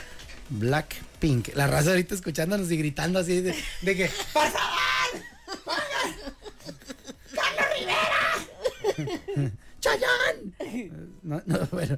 [0.49, 1.55] Blackpink.
[1.55, 4.09] La raza ahorita escuchándonos y gritando así de, de que.
[4.33, 5.21] ¡Por favor!
[7.33, 9.51] ¡Carlos Rivera!
[9.79, 10.55] ¡Chayán!
[11.23, 11.97] No, no, bueno.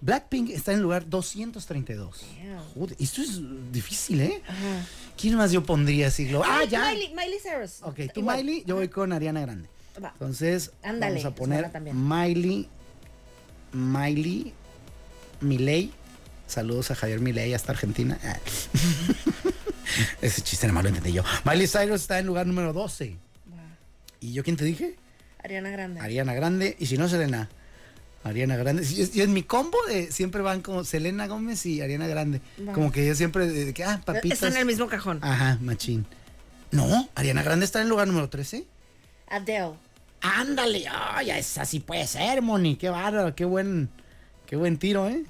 [0.00, 2.24] Blackpink está en el lugar 232.
[2.44, 2.64] Damn.
[2.74, 3.40] Joder, esto es
[3.72, 4.42] difícil, ¿eh?
[4.46, 4.86] Ajá.
[5.16, 6.42] ¿Quién más yo pondría siglo?
[6.44, 6.88] Ah, Ay, ya.
[6.90, 7.82] Miley, Miley Cyrus.
[7.82, 8.44] Ok, tú Igual.
[8.44, 9.68] Miley, yo voy con Ariana Grande.
[10.02, 10.10] Va.
[10.12, 11.70] Entonces, Ándale, vamos a poner.
[11.92, 12.68] Miley,
[13.72, 14.52] Miley,
[15.40, 15.92] Miley.
[16.46, 18.18] Saludos a Javier Milei hasta Argentina.
[18.22, 18.38] Ah.
[20.22, 21.24] Ese chiste nada más lo entendí yo.
[21.44, 23.16] Miley Cyrus está en lugar número 12.
[23.52, 23.76] Va.
[24.20, 24.96] ¿Y yo quién te dije?
[25.42, 26.00] Ariana Grande.
[26.00, 26.76] Ariana Grande.
[26.78, 27.48] Y si no, Selena.
[28.24, 28.84] Ariana Grande.
[28.90, 32.40] Y es- y mi combo de siempre van como Selena Gómez y Ariana Grande.
[32.74, 34.32] Como que yo siempre, de que, ah, papitas.
[34.32, 35.20] Está en el mismo cajón.
[35.22, 36.04] Ajá, machín.
[36.70, 38.66] No, Ariana Grande está en el lugar número 13.
[39.28, 39.72] Adele.
[40.20, 42.76] Ándale, ay, esa sí puede ser, Moni.
[42.76, 43.88] Qué bárbaro, qué buen,
[44.46, 45.22] qué buen tiro, ¿eh?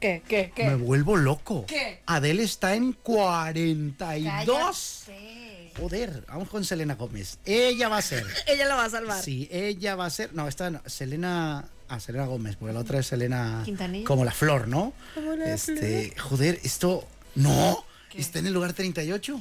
[0.00, 0.22] ¿Qué?
[0.28, 0.52] ¿Qué?
[0.54, 0.64] ¿Qué?
[0.64, 1.66] Me vuelvo loco.
[1.66, 2.02] ¿Qué?
[2.06, 5.02] Adele está en 42.
[5.06, 5.47] Cállate.
[5.78, 7.38] Joder, vamos con Selena Gómez.
[7.44, 8.26] Ella va a ser.
[8.46, 9.22] Ella lo va a salvar.
[9.22, 10.34] Sí, ella va a ser.
[10.34, 11.68] No, esta no, Selena.
[11.88, 13.62] Ah, Selena Gómez, porque la otra es Selena.
[13.64, 14.04] Quintanilla.
[14.04, 14.92] Como la flor, ¿no?
[15.14, 17.06] Como la este, joder, esto.
[17.36, 18.20] No, ¿Qué?
[18.20, 19.40] está en el lugar 38.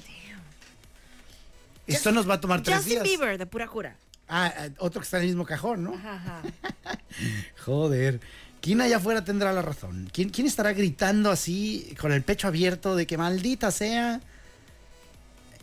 [1.87, 3.03] Esto nos va a tomar tres Justin días.
[3.03, 3.95] Bieber, de pura cura.
[4.27, 5.93] Ah, ah, otro que está en el mismo cajón, ¿no?
[5.95, 6.41] Ajá, ajá.
[7.65, 8.19] Joder.
[8.61, 10.09] ¿Quién allá afuera tendrá la razón?
[10.11, 14.21] ¿Quién, quién estará gritando así, con el pecho abierto, de que maldita sea?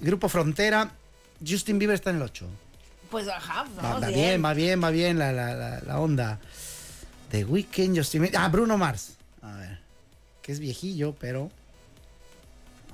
[0.05, 0.91] Grupo Frontera.
[1.47, 2.47] Justin Bieber está en el 8.
[3.11, 4.13] Pues ajá, Va, va bien.
[4.15, 6.39] bien, va bien, va bien la, la, la, la onda.
[7.31, 8.39] The Weeknd, Justin Bieber.
[8.41, 9.15] Ah, Bruno Mars.
[9.43, 9.79] A ver.
[10.43, 11.51] Que es viejillo, pero.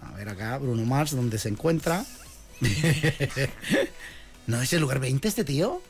[0.03, 2.05] A ver acá, Bruno Mars, donde se encuentra.
[4.47, 5.83] ¿No es el lugar 20 este tío?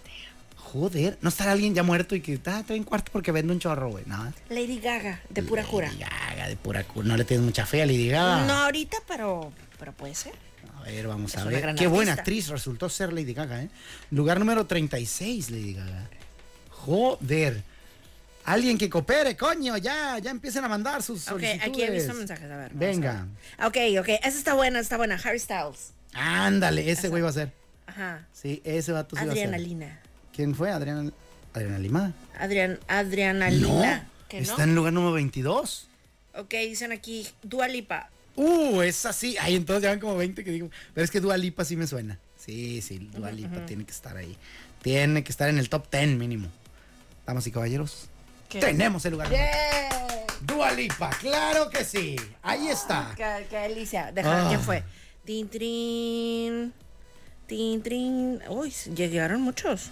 [0.56, 3.90] Joder, ¿no estará alguien ya muerto y que está en cuarto porque vende un chorro,
[3.90, 4.04] güey?
[4.06, 4.33] Nada.
[4.48, 5.88] Lady Gaga, de pura cura.
[5.88, 7.09] Lady Gaga, de pura cura.
[7.09, 8.46] No le tienes mucha fe a Lady Gaga.
[8.46, 10.33] No ahorita, pero, pero puede ser.
[10.81, 11.75] A ver, vamos Es a ver.
[11.75, 13.71] Qué buena actriz resultó ser Lady Gaga, ¿eh?
[14.11, 16.09] Lugar número 36, Lady Gaga.
[16.71, 17.62] Joder.
[18.45, 21.69] Alguien que coopere, coño, ya, ya empiecen a mandar sus Ok, solicitudes.
[21.69, 22.73] aquí he visto mensajes, a ver.
[22.75, 23.27] Venga.
[23.59, 23.97] a ver.
[23.97, 25.21] Ok, ok, esa está buena, está buena.
[25.23, 25.93] Harry Styles.
[26.14, 27.53] Ándale, ese güey va a ser.
[27.87, 28.27] Ajá.
[28.33, 29.99] Sí, ese vato sí va a ser.
[30.35, 30.71] ¿Quién fue?
[30.71, 31.11] Adriana,
[31.53, 32.12] Adriana Lima.
[32.38, 33.99] Adrian, Adrianalina.
[33.99, 35.88] No, ¿Que está en lugar número 22.
[36.35, 38.09] Ok, dicen aquí Dua Lipa.
[38.37, 39.37] Uh, es así.
[39.40, 40.71] Ay, entonces ya van como 20 que digo.
[40.95, 42.19] Pero es que Dua Lipa sí me suena.
[42.37, 44.37] Sí, sí, Dua Lipa tiene que estar ahí.
[44.83, 46.49] Tiene que estar en el top 10 mínimo.
[47.27, 48.09] Damas y caballeros,
[48.49, 48.61] ¿Qué?
[48.61, 49.31] tenemos el lugar.
[49.31, 50.25] ¡Yeah!
[50.40, 52.16] Dua Lipa, claro que sí.
[52.43, 53.12] Ahí está.
[53.16, 54.11] Qué, qué delicia.
[54.11, 54.49] Deja, Ah.
[54.49, 54.83] ¿quién fue?
[55.25, 56.73] Tin, trin.
[57.47, 58.40] Tin, trin.
[58.49, 59.90] Uy, ya llegaron muchos.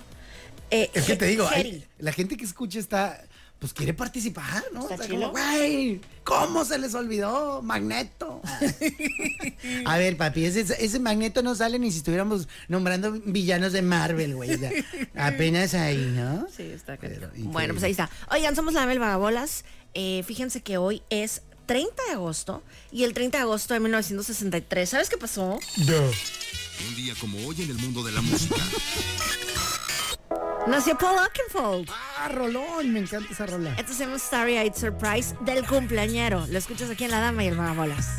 [0.71, 3.23] Eh, Es que te digo, hay- la gente que escucha está,
[3.59, 4.83] pues quiere participar, ¿no?
[4.83, 5.33] Está Está chilo.
[5.33, 7.61] como, güey, ¿cómo se les olvidó?
[7.63, 8.41] Magneto.
[9.85, 14.37] A ver, papi, ese, ese Magneto no sale ni si estuviéramos nombrando villanos de Marvel,
[14.37, 14.55] güey.
[14.55, 14.71] O sea,
[15.17, 16.47] apenas ahí, ¿no?
[16.57, 17.29] Sí, está increíble.
[17.37, 18.09] Bueno, pues ahí está.
[18.31, 19.65] Oigan, somos la Mel Vagabolas.
[19.95, 24.89] Eh, fíjense que hoy es 30 de agosto y el 30 de agosto de 1963.
[24.89, 25.59] ¿Sabes qué pasó?
[25.79, 28.55] Un día como hoy en el mundo de la música.
[30.69, 31.89] Nació Paul Oakenfold.
[31.91, 33.75] Ah, Rolón, me encanta esa rola.
[33.79, 36.47] Esto se llama Starry Eyed Surprise del cumpleañero.
[36.47, 38.19] Lo escuchas aquí en La Dama y el Vagabolas.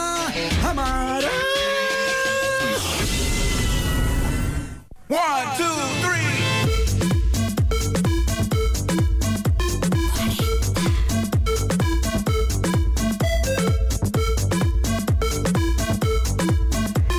[5.11, 5.19] One,
[5.57, 5.65] two,
[6.01, 6.21] three.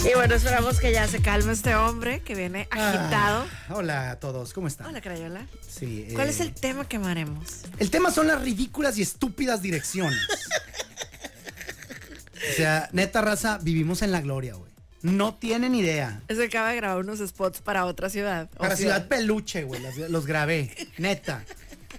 [0.08, 3.44] Y bueno, esperamos que ya se calme este hombre que viene agitado.
[3.68, 4.86] Ah, hola a todos, ¿cómo están?
[4.86, 5.46] Hola, Crayola.
[5.60, 7.64] Sí, ¿Cuál eh, es el tema que amaremos?
[7.78, 10.18] El tema son las ridículas y estúpidas direcciones.
[12.52, 14.71] o sea, neta raza, vivimos en la gloria, güey.
[15.02, 16.22] No tienen idea.
[16.28, 18.48] Es que acaba de grabar unos spots para otra ciudad.
[18.50, 21.44] Para Ciudad Peluche, güey, los grabé, neta.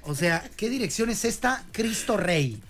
[0.03, 1.63] O sea, ¿qué dirección es esta?
[1.71, 2.61] Cristo Rey.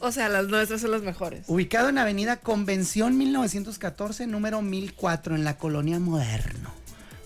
[0.00, 1.44] O sea, las nuestras son las mejores.
[1.46, 6.72] Ubicado en Avenida Convención 1914, número 1004, en la colonia Moderno.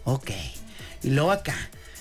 [0.04, 0.30] Ok.
[1.02, 1.56] Y luego acá.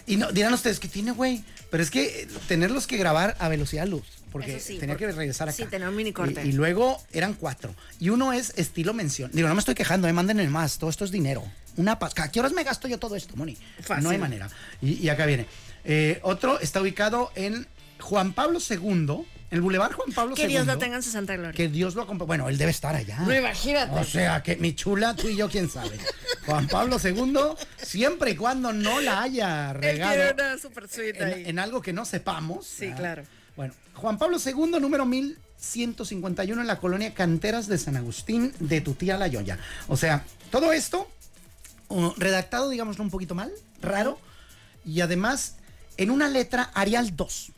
[0.05, 1.43] Y no, dirán ustedes que tiene, güey.
[1.69, 4.05] Pero es que eh, tenerlos que grabar a velocidad luz.
[4.31, 5.55] Porque sí, tenía porque- que regresar acá.
[5.55, 6.41] sí, tenía un mini corte.
[6.45, 7.73] Y, y luego eran cuatro.
[7.99, 9.31] Y uno es estilo mención.
[9.33, 10.77] Digo, no me estoy quejando, me manden el más.
[10.77, 11.43] Todo esto es dinero.
[11.77, 12.13] Una paz.
[12.17, 13.57] ¿A qué horas me gasto yo todo esto, Moni?
[13.81, 14.03] Fácil.
[14.03, 14.49] No hay manera.
[14.81, 15.45] Y, y acá viene.
[15.85, 17.67] Eh, otro está ubicado en
[17.99, 20.47] Juan Pablo II, el Boulevard Juan Pablo Que II.
[20.49, 21.53] Dios lo tenga en su santa gloria.
[21.53, 22.27] Que Dios lo acompañe.
[22.27, 23.19] Bueno, él debe estar allá.
[23.19, 23.97] No, imagínate.
[23.97, 25.97] O sea, que mi chula, tú y yo, quién sabe.
[26.45, 27.35] Juan Pablo II,
[27.77, 31.41] siempre y cuando no la haya Él regado tiene una super suite ahí.
[31.43, 32.65] en, en algo que no sepamos.
[32.65, 32.97] Sí, ¿verdad?
[32.99, 33.23] claro.
[33.57, 38.93] Bueno, Juan Pablo II, número 1151 en la colonia Canteras de San Agustín de tu
[38.93, 39.57] tía La Yoya.
[39.87, 41.09] O sea, todo esto
[41.89, 44.19] uh, redactado, digámoslo, un poquito mal, raro,
[44.85, 45.55] y además
[45.97, 47.51] en una letra Arial 2.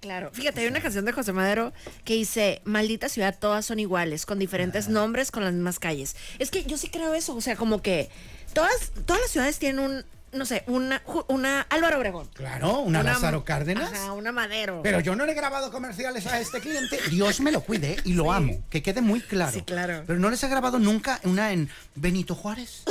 [0.00, 0.30] Claro.
[0.32, 4.38] Fíjate, hay una canción de José Madero que dice, maldita ciudad, todas son iguales, con
[4.38, 6.16] diferentes nombres, con las mismas calles.
[6.38, 8.08] Es que yo sí creo eso, o sea, como que
[8.54, 12.28] todas, todas las ciudades tienen un, no sé, una, una Álvaro Obregón.
[12.34, 13.92] Claro, una, Lázaro Cárdenas.
[13.92, 14.80] Ajá, una Madero.
[14.82, 16.98] Pero yo no le he grabado comerciales a este cliente.
[17.10, 18.62] Dios me lo cuide y lo amo.
[18.70, 19.52] Que quede muy claro.
[19.52, 20.04] Sí, claro.
[20.06, 22.84] Pero no les he grabado nunca una en Benito Juárez.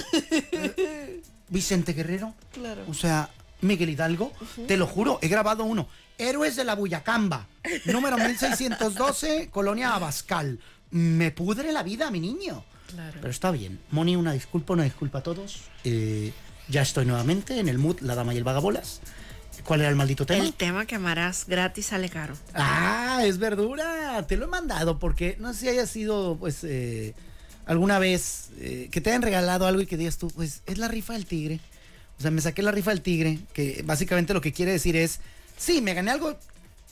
[1.49, 2.33] Vicente Guerrero.
[2.53, 2.83] Claro.
[2.87, 3.29] O sea,
[3.61, 4.31] Miguel Hidalgo.
[4.67, 5.87] Te lo juro, he grabado uno.
[6.17, 7.47] Héroes de la Buyacamba.
[7.85, 10.59] Número 1612, Colonia Abascal.
[10.91, 12.63] Me pudre la vida, mi niño.
[12.87, 13.17] Claro.
[13.19, 13.79] Pero está bien.
[13.91, 15.61] Moni, una disculpa, una disculpa a todos.
[15.83, 16.31] Eh,
[16.67, 19.01] ya estoy nuevamente en el mood La Dama y el Vagabolas.
[19.63, 20.43] ¿Cuál era el maldito tema?
[20.43, 22.35] El tema que amarás gratis sale caro.
[22.53, 24.25] Ah, es verdura.
[24.27, 27.15] Te lo he mandado porque no sé si haya sido, pues, eh,
[27.65, 30.87] alguna vez eh, que te hayan regalado algo y que digas tú, pues, es la
[30.87, 31.59] rifa del tigre.
[32.19, 35.19] O sea, me saqué la rifa del tigre, que básicamente lo que quiere decir es,
[35.57, 36.37] sí, me gané algo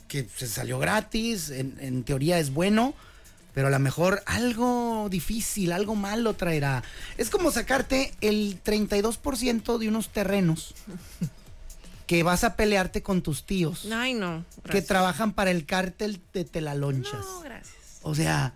[0.08, 2.94] que se salió gratis, en, en teoría es bueno,
[3.54, 6.82] pero a lo mejor algo difícil, algo malo traerá.
[7.16, 10.74] Es como sacarte el 32% de unos terrenos
[12.06, 14.44] que vas a pelearte con tus tíos Ay, no.
[14.70, 17.24] que trabajan para el cártel de Telalonchas.
[17.24, 17.74] No, gracias.
[18.02, 18.52] O sea,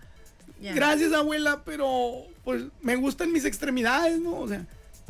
[0.61, 0.73] Ya.
[0.73, 4.37] gracias abuela, pero pues me gustan mis extremidades, ¿no?
[4.39, 4.65] O sea,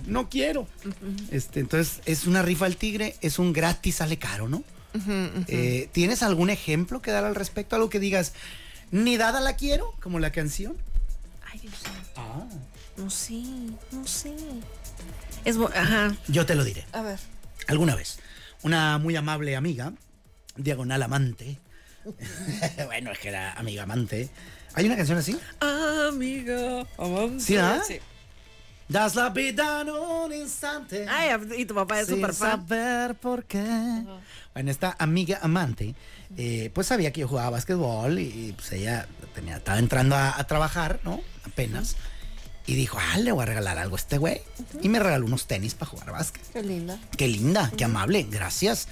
[0.08, 0.68] no quiero.
[1.32, 4.64] Este, entonces, es una rifa al tigre, es un gratis, sale caro, ¿no?
[5.48, 7.76] Eh, ¿Tienes algún ejemplo que dar al respecto?
[7.76, 8.34] Algo que digas,
[8.92, 10.78] ni dada la quiero, como la canción.
[11.52, 12.02] Ay, Dios mío.
[12.16, 12.46] Ah.
[12.98, 13.42] No sé,
[13.92, 14.36] no sé.
[15.46, 16.16] Es Ajá.
[16.28, 16.86] Yo te lo diré.
[16.92, 17.20] A ver.
[17.68, 18.20] Alguna vez,
[18.64, 19.94] una muy amable amiga
[20.58, 21.58] diagonal amante.
[22.86, 24.30] bueno, es que era amiga amante.
[24.74, 25.40] ¿Hay una canción así?
[25.60, 27.40] Amiga, amante.
[27.40, 27.82] ¿Sí, ah?
[27.86, 28.00] Sí.
[28.90, 31.06] Das la vida en un instante.
[31.08, 32.68] Ay, y tu papá es súper fan.
[32.68, 33.64] saber por qué.
[34.54, 35.94] Bueno, esta amiga amante,
[36.38, 40.44] eh, pues sabía que yo jugaba básquetbol y, pues ella tenía, estaba entrando a, a
[40.48, 41.22] trabajar, ¿no?
[41.46, 41.96] Apenas.
[42.68, 44.42] Y dijo, ah, le voy a regalar algo a este güey.
[44.84, 46.44] Y me regaló unos tenis para jugar básquet.
[46.54, 47.00] Qué linda.
[47.18, 48.88] Qué linda, qué amable, gracias.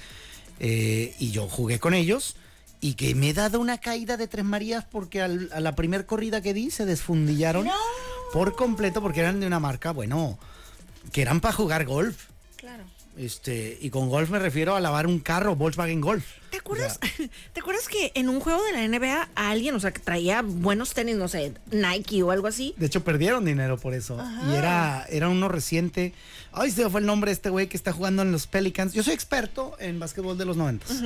[0.59, 2.35] Eh, y yo jugué con ellos
[2.81, 6.07] y que me he dado una caída de tres Marías porque al- a la primer
[6.07, 7.67] corrida que di se desfundillaron
[8.33, 10.39] por completo porque eran de una marca, bueno,
[11.11, 12.25] que eran para jugar golf.
[12.55, 12.83] Claro.
[13.17, 16.23] Este, y con golf me refiero a lavar un carro, Volkswagen Golf.
[16.51, 16.99] ¿Te acuerdas?
[17.53, 20.43] ¿Te acuerdas que en un juego de la NBA a alguien, o sea, que traía
[20.43, 22.75] buenos tenis, no sé, Nike o algo así?
[22.77, 24.23] De hecho, perdieron dinero por eso.
[24.47, 26.13] Y era, era uno reciente.
[26.51, 28.93] Ay, se fue el nombre de este güey que está jugando en los Pelicans.
[28.93, 31.01] Yo soy experto en básquetbol de los noventas.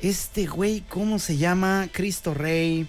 [0.00, 1.88] Este güey, ¿cómo se llama?
[1.92, 2.88] Cristo Rey.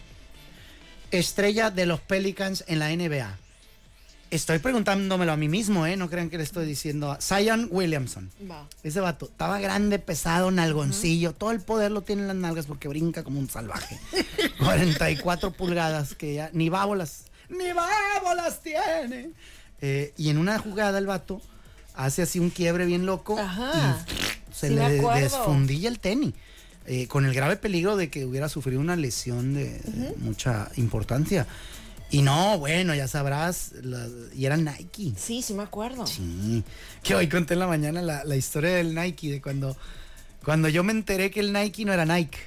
[1.12, 3.38] Estrella de los Pelicans en la NBA.
[4.30, 5.96] Estoy preguntándomelo a mí mismo, ¿eh?
[5.96, 8.30] No crean que le estoy diciendo a Zion Williamson.
[8.50, 8.68] Va.
[8.84, 11.32] Ese vato estaba grande, pesado, nalgoncillo.
[11.34, 13.98] Todo el poder lo tiene en las nalgas porque brinca como un salvaje.
[14.60, 19.32] 44 pulgadas que ya ni bábolas, ni bábolas tiene.
[19.82, 21.42] Eh, y en una jugada el vato
[21.96, 24.06] hace así un quiebre bien loco Ajá.
[24.52, 24.90] y se Sí le
[25.22, 26.34] desfundilla el tenis.
[26.86, 31.46] eh, con el grave peligro de que hubiera sufrido una lesión de, de mucha importancia.
[32.10, 33.72] Y no, bueno, ya sabrás,
[34.34, 35.14] y era Nike.
[35.18, 36.08] Sí, sí me acuerdo.
[36.08, 36.64] Sí,
[37.04, 39.76] que hoy conté en la mañana la, la historia del Nike, de cuando,
[40.44, 42.38] cuando yo me enteré que el Nike no era Nike.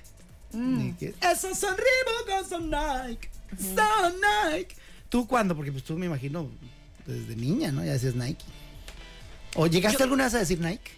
[0.99, 3.29] Que, Esos son Reebok, son Nike,
[3.75, 4.15] son
[4.51, 4.75] Nike.
[5.09, 5.55] ¿Tú cuándo?
[5.55, 6.49] Porque pues tú me imagino
[7.07, 7.85] desde niña, ¿no?
[7.85, 8.45] Ya decías Nike.
[9.55, 10.93] ¿O llegaste alguna vez a decir Nike?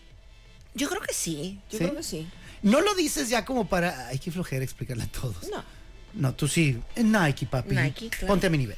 [0.75, 1.61] Yo creo que sí.
[1.71, 1.85] Yo ¿Sí?
[1.85, 2.29] creo que sí.
[2.63, 4.09] No lo dices ya como para...
[4.09, 5.49] Hay que flojera explicarle a todos.
[5.51, 5.65] No.
[6.15, 6.79] No, tú sí.
[6.95, 7.75] Es Nike, papi.
[7.75, 8.27] Nike, claro.
[8.27, 8.77] Ponte a mi nivel.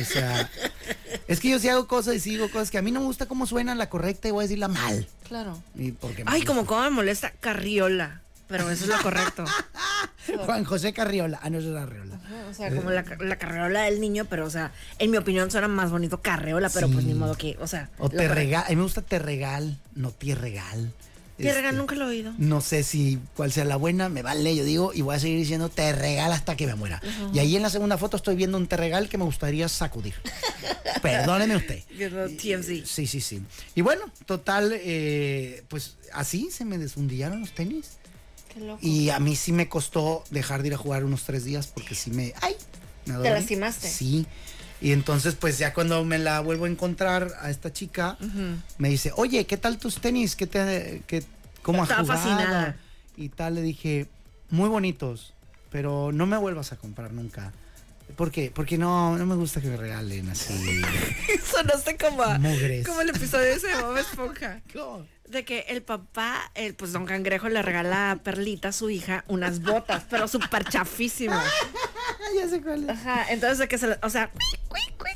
[0.00, 0.50] O sea,
[1.28, 3.06] es que yo sí hago cosas y sí digo cosas que a mí no me
[3.06, 5.06] gusta cómo suena la correcta y voy a decirla mal.
[5.28, 5.62] Claro.
[5.74, 8.20] Y porque Ay, como cómo me molesta Carriola.
[8.48, 9.44] Pero eso es lo correcto.
[10.44, 11.38] Juan José Carriola.
[11.40, 12.18] Ah, no, eso era Arriola.
[12.50, 15.68] O sea, como la, la carreola del niño, pero, o sea, en mi opinión suena
[15.68, 16.92] más bonito carreola, pero Sí.
[16.94, 17.90] pues ni modo que, o sea.
[17.98, 18.34] O te correcto.
[18.34, 18.64] regal.
[18.66, 20.92] A mí me gusta te regal, no te regal.
[21.40, 22.32] Tierra Este, nunca lo he oído.
[22.38, 25.38] No sé si cuál sea la buena, me vale, yo digo, y voy a seguir
[25.38, 27.00] diciendo te regal hasta que me muera.
[27.32, 30.14] Y ahí en la segunda foto estoy viendo un te regal que me gustaría sacudir.
[31.02, 31.82] Perdóneme usted.
[32.36, 32.86] TMZ.
[32.88, 33.42] Sí, sí, sí.
[33.74, 37.92] Y bueno, total, eh, pues así se me desfundillaron los tenis.
[38.52, 38.80] Qué loco.
[38.82, 41.94] Y a mí sí me costó dejar de ir a jugar unos tres días porque
[41.94, 42.32] sí me...
[42.40, 42.54] ¡Ay!
[43.06, 43.28] me dolí.
[43.28, 43.88] lastimaste?
[43.88, 44.26] Sí.
[44.80, 48.16] Y entonces, pues ya cuando me la vuelvo a encontrar a esta chica,
[48.78, 50.36] me dice, oye, ¿qué tal tus tenis?
[50.36, 51.22] ¿Qué te, qué,
[51.62, 52.76] ¿Cómo has fascinada.
[53.16, 54.06] Y tal, le dije,
[54.48, 55.34] muy bonitos,
[55.70, 57.52] pero no me vuelvas a comprar nunca.
[58.16, 58.50] ¿Por qué?
[58.52, 60.80] Porque no, no me gusta que me regalen así.
[61.48, 62.38] Sonaste como, a-
[62.86, 64.60] como el episodio ese de Bob Esponja.
[65.28, 69.62] De que el papá, el, pues Don Cangrejo le regala a Perlita, su hija, unas
[69.62, 71.46] botas, pero súper chafísimas.
[72.34, 72.90] Ya sé cuál es.
[72.90, 74.30] Ajá, entonces de que se, o sea,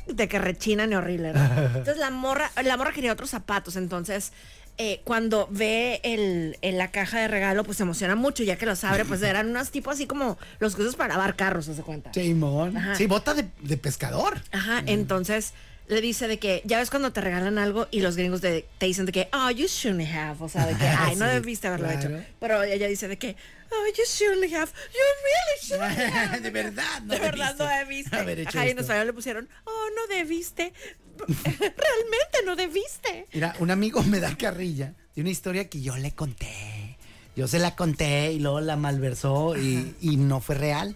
[0.07, 1.43] de que rechinan y horrible, ¿no?
[1.67, 4.31] Entonces la morra, la morra quería otros zapatos, entonces
[4.77, 8.65] eh, cuando ve el, en la caja de regalo, pues se emociona mucho, ya que
[8.65, 11.73] los abre, pues eran unos tipos así como los que usas para lavar carros, ¿se
[11.81, 12.13] cuenta?
[12.13, 12.75] Simón.
[12.77, 12.95] Ajá.
[12.95, 14.41] Sí, bota de, de pescador.
[14.51, 15.53] Ajá, entonces
[15.87, 18.87] le dice de que, ya ves cuando te regalan algo y los gringos de- te
[18.87, 21.87] dicen de que, oh, you shouldn't have, o sea, de que, ay, no debiste haberlo
[21.87, 22.17] claro.
[22.17, 22.25] hecho.
[22.39, 23.35] Pero ella dice de que,
[23.71, 26.41] oh, you shouldn't have, you really shouldn't have.
[26.41, 28.15] de verdad, no de verdad no debiste debiste.
[28.15, 28.81] haber hecho Ajá, y en esto.
[28.81, 30.73] español le pusieron, oh, no debiste.
[31.43, 33.27] Realmente no debiste.
[33.33, 36.97] Mira, un amigo me da carrilla de una historia que yo le conté.
[37.35, 40.95] Yo se la conté y luego la malversó y, y no fue real.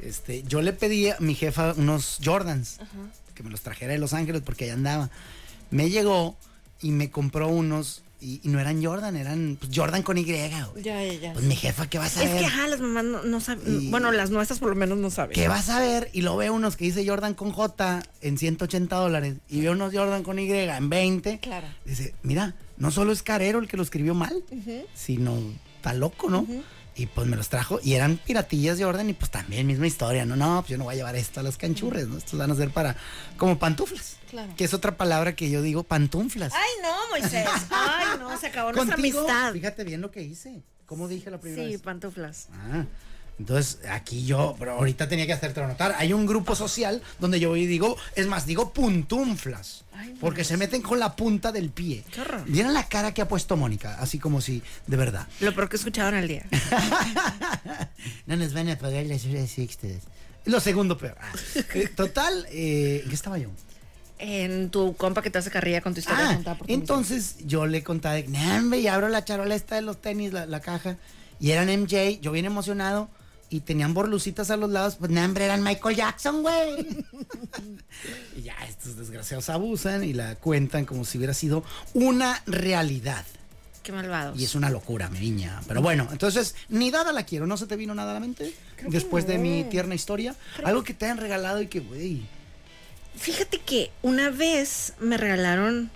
[0.00, 2.78] Este, yo le pedí a mi jefa unos Jordans
[3.34, 5.10] que me los trajera de Los Ángeles porque allá andaba.
[5.70, 6.36] Me llegó
[6.80, 10.24] y me compró unos y, y no eran Jordan, eran pues, Jordan con Y.
[10.24, 10.50] güey.
[10.82, 11.32] Ya, ya, ya.
[11.34, 12.40] Pues mi jefa, ¿qué vas a Es ver?
[12.40, 15.34] que, ajá, las mamás no, no saben, bueno, las nuestras por lo menos no saben.
[15.34, 16.08] ¿Qué vas a ver?
[16.12, 19.92] Y lo veo unos que dice Jordan con J en 180 dólares y veo unos
[19.94, 21.38] Jordan con Y en 20.
[21.40, 21.66] Claro.
[21.84, 24.42] Dice, mira, no solo es Carero el que lo escribió mal,
[24.94, 25.36] sino
[25.76, 26.46] está loco, ¿no?
[26.96, 30.24] Y pues me los trajo y eran piratillas de orden y pues también misma historia,
[30.24, 30.36] ¿no?
[30.36, 32.16] No, pues yo no voy a llevar esto a los canchurres, ¿no?
[32.18, 32.94] Estos van a ser para
[33.36, 34.16] como pantuflas.
[34.30, 34.52] Claro.
[34.56, 36.52] Que es otra palabra que yo digo, pantuflas.
[36.54, 37.46] Ay, no, Moisés.
[37.70, 39.52] Ay, no, se acabó nuestra amistad.
[39.52, 40.62] fíjate bien lo que hice.
[40.86, 41.80] ¿Cómo dije la primera Sí, vez?
[41.82, 42.48] pantuflas.
[42.52, 42.84] Ah,
[43.38, 45.94] Entonces, aquí yo, pero ahorita tenía que hacerte notar.
[45.98, 49.84] Hay un grupo social donde yo voy y digo, es más, digo puntunflas.
[50.20, 52.04] Porque se meten con la punta del pie.
[52.12, 52.42] Qué horror.
[52.46, 55.26] Miren la cara que ha puesto Mónica, así como si, de verdad.
[55.40, 56.44] Lo peor que escucharon al día.
[58.26, 60.02] no nos van a pagar las horas extras.
[60.44, 61.16] Lo segundo peor.
[61.20, 61.32] Ah,
[61.74, 63.48] eh, Total, eh, ¿en qué estaba yo?
[64.18, 66.40] En tu compa que te hace carrilla con tu historia.
[66.46, 70.00] Ah, entonces yo le contaba, de, "Nah, hombre, y abro la charola esta de los
[70.00, 70.96] tenis, la, la caja,
[71.40, 73.08] y eran MJ, yo bien emocionado,
[73.54, 77.04] y tenían borlucitas a los lados, pues nah, hombre, eran Michael Jackson, güey.
[78.36, 83.24] y ya, estos desgraciados abusan y la cuentan como si hubiera sido una realidad.
[83.84, 84.40] Qué malvados.
[84.40, 85.60] Y es una locura, mi niña.
[85.68, 88.52] Pero bueno, entonces, ni dada la quiero, ¿no se te vino nada a la mente?
[88.88, 90.34] Después de mi tierna historia.
[90.64, 92.22] Algo que te hayan regalado y que, güey.
[93.14, 95.92] Fíjate que una vez me regalaron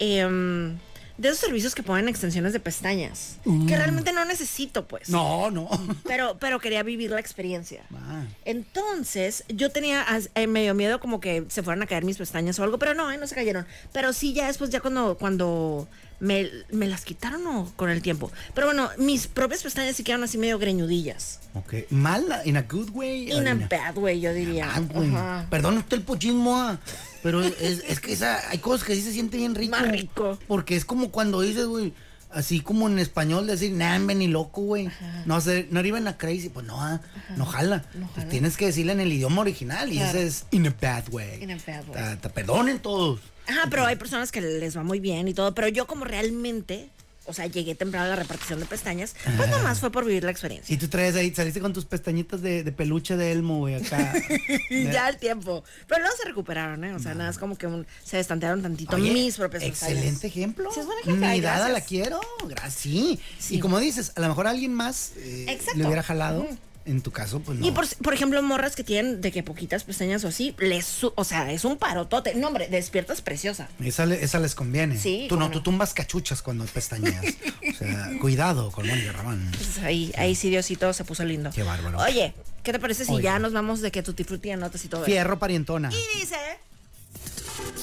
[0.00, 0.78] em,
[1.18, 3.38] de esos servicios que ponen extensiones de pestañas.
[3.66, 5.08] Que realmente no necesito, pues.
[5.08, 5.12] Mm.
[5.12, 5.68] No, no.
[6.04, 7.82] Pero, pero quería vivir la experiencia.
[7.92, 8.24] Ah.
[8.44, 12.62] Entonces, yo tenía eh, medio miedo como que se fueran a caer mis pestañas o
[12.62, 13.66] algo, pero no, eh, no se cayeron.
[13.92, 15.88] Pero sí, ya después, ya cuando, cuando
[16.20, 18.30] me, me las quitaron o con el tiempo.
[18.54, 21.40] Pero bueno, mis propias pestañas sí quedaron así medio greñudillas.
[21.54, 21.74] Ok.
[21.90, 23.30] Mal, in a good way.
[23.30, 24.68] In a in a- bad way, yo diría.
[24.70, 25.46] Ajá.
[25.50, 26.78] Perdón usted el pochismo, ah,
[27.22, 29.70] pero es, es que esa, hay cosas que sí se siente bien rico.
[29.76, 30.38] Más rico.
[30.46, 31.92] Porque es como cuando dices, güey,
[32.30, 34.88] así como en español decir, nah, ni loco, güey.
[35.26, 37.00] No sé, no even a crazy, pues no, ah,
[37.36, 37.84] no jala.
[38.14, 41.42] Pues tienes que decirle en el idioma original y ese es in a bad way.
[41.42, 41.92] In a bad way.
[41.94, 43.20] Ta- ta- perdonen todos.
[43.46, 45.54] Ajá, pero hay personas que les va muy bien y todo.
[45.54, 46.90] Pero yo como realmente,
[47.28, 50.30] o sea, llegué temprano a la repartición de pestañas, pues nomás fue por vivir la
[50.30, 50.74] experiencia.
[50.74, 54.12] Y tú traes ahí, saliste con tus pestañitas de, de peluche de Elmo, güey, acá.
[54.70, 55.62] Y ya el tiempo.
[55.86, 56.94] Pero luego se recuperaron, ¿eh?
[56.94, 59.94] O sea, nada, es como que un- se destantearon tantito Oye, mis propias pestañas.
[59.96, 60.70] Excelente ejemplo.
[60.72, 61.26] Sí, es buen ejemplo.
[61.26, 62.20] Ay, dada la quiero.
[62.46, 62.74] Gracias.
[62.74, 63.20] Sí.
[63.38, 63.56] Sí.
[63.56, 66.40] Y como dices, a lo mejor alguien más eh, le hubiera jalado.
[66.42, 66.58] Ujú.
[66.88, 67.66] En tu caso, pues no.
[67.66, 71.12] Y por, por ejemplo, morras que tienen de que poquitas pestañas o así, les su-
[71.16, 72.34] o sea, es un parotote.
[72.34, 73.68] No, hombre, despiertas preciosa.
[73.80, 74.98] Esa, le- esa les conviene.
[74.98, 77.24] Sí, Tú no, tú tumbas cachuchas cuando pestañeas.
[77.26, 79.50] o sea, cuidado con Mónica Ramón.
[79.54, 81.50] Pues ahí, ahí sí Diosito se puso lindo.
[81.54, 81.98] Qué bárbaro.
[81.98, 82.32] Oye,
[82.62, 83.24] ¿qué te parece si Oye.
[83.24, 85.06] ya nos vamos de que tu frutti en notas y todo eso?
[85.10, 85.90] Fierro parientona.
[85.92, 86.36] Y dice,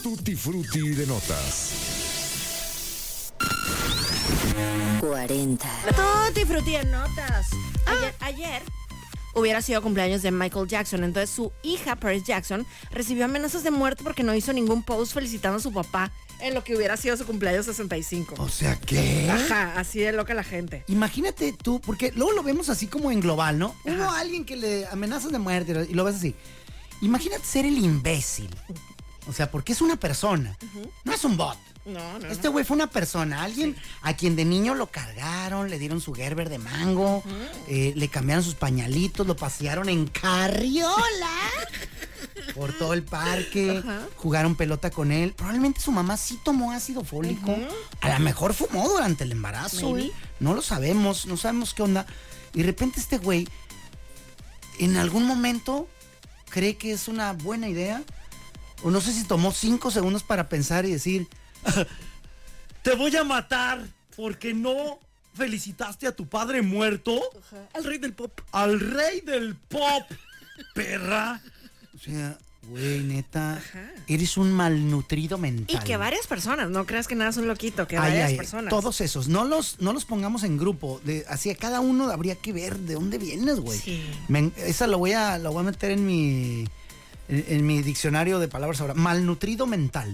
[0.02, 1.72] Tutti Frutti de notas.
[5.02, 5.68] 40.
[5.96, 7.48] Tutti frutti en notas.
[7.86, 8.62] Ayer, ayer
[9.36, 14.04] hubiera sido cumpleaños de Michael Jackson, entonces su hija Paris Jackson recibió amenazas de muerte
[14.04, 17.26] porque no hizo ningún post felicitando a su papá en lo que hubiera sido su
[17.26, 18.36] cumpleaños 65.
[18.40, 19.30] O sea, ¿qué?
[19.30, 20.84] Ajá, así de loca la gente.
[20.88, 23.76] Imagínate tú, porque luego lo vemos así como en global, ¿no?
[23.86, 24.20] Hubo Ajá.
[24.20, 26.36] alguien que le amenazas de muerte y lo ves así.
[27.02, 28.50] Imagínate ser el imbécil.
[29.28, 30.58] O sea, porque es una persona.
[31.04, 31.58] No es un bot.
[31.86, 35.78] No, no, Este güey fue una persona, alguien a quien de niño lo cargaron, le
[35.78, 37.24] dieron su Gerber de mango,
[37.68, 41.30] eh, le cambiaron sus pañalitos, lo pasearon en carriola
[42.56, 43.84] por todo el parque,
[44.16, 45.34] jugaron pelota con él.
[45.34, 47.56] Probablemente su mamá sí tomó ácido fólico.
[48.02, 50.12] A lo mejor fumó durante el embarazo, güey.
[50.40, 52.08] No lo sabemos, no sabemos qué onda.
[52.54, 53.48] Y de repente este güey,
[54.80, 55.88] en algún momento,
[56.50, 58.02] cree que es una buena idea.
[58.84, 61.28] O no sé si tomó cinco segundos para pensar y decir,
[62.84, 63.86] te voy a matar
[64.16, 65.00] porque no
[65.34, 67.20] felicitaste a tu padre muerto.
[67.74, 68.40] Al rey del pop.
[68.52, 70.04] Al rey del pop,
[70.74, 71.42] perra.
[71.94, 73.62] O sea, güey, neta,
[74.08, 75.84] eres un malnutrido Y mental.
[75.84, 78.70] que varias personas, no creas que nada es un loquito, que Ay, varias ay, personas.
[78.70, 81.02] Todos esos, no los, no los pongamos en grupo.
[81.04, 83.78] De, así a cada uno habría que ver de dónde vienes, güey.
[83.80, 84.04] Sí.
[84.30, 86.66] Me- esa lo voy a, la voy a meter en mi,
[87.30, 88.94] en, en mi diccionario de palabras ahora.
[88.94, 90.14] Malnutrido mental.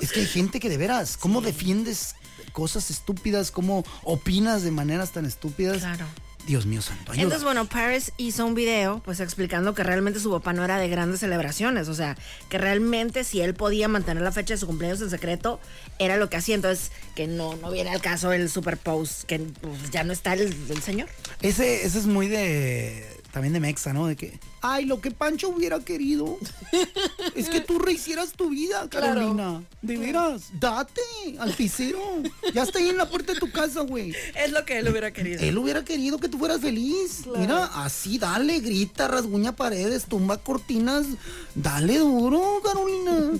[0.00, 2.14] es que hay gente que de veras, ¿cómo defiendes
[2.52, 3.50] cosas estúpidas?
[3.50, 5.78] ¿Cómo opinas de maneras tan estúpidas?
[5.78, 6.06] Claro.
[6.46, 7.22] Dios mío santo, ayuda.
[7.22, 10.88] Entonces, bueno, Paris hizo un video, pues explicando que realmente su papá no era de
[10.88, 11.88] grandes celebraciones.
[11.88, 12.16] O sea,
[12.48, 15.60] que realmente si él podía mantener la fecha de su cumpleaños en secreto,
[16.00, 16.56] era lo que hacía.
[16.56, 20.32] Entonces, que no, no viene al caso el super post, que pues, ya no está
[20.32, 21.08] el, el señor.
[21.42, 23.06] Ese, ese es muy de.
[23.30, 24.08] También de Mexa, ¿no?
[24.08, 24.38] De que.
[24.62, 26.38] Ay, lo que Pancho hubiera querido.
[27.34, 29.62] es que tú rehicieras tu vida, Carolina.
[29.82, 30.50] De veras.
[30.58, 31.02] Date
[31.40, 31.98] al pisero.
[32.54, 34.14] Ya está ahí en la puerta de tu casa, güey.
[34.36, 35.42] Es lo que él hubiera querido.
[35.42, 37.24] Él hubiera querido que tú fueras feliz.
[37.36, 41.06] Mira, así dale, grita, rasguña paredes, tumba cortinas.
[41.56, 43.32] Dale duro, Carolina.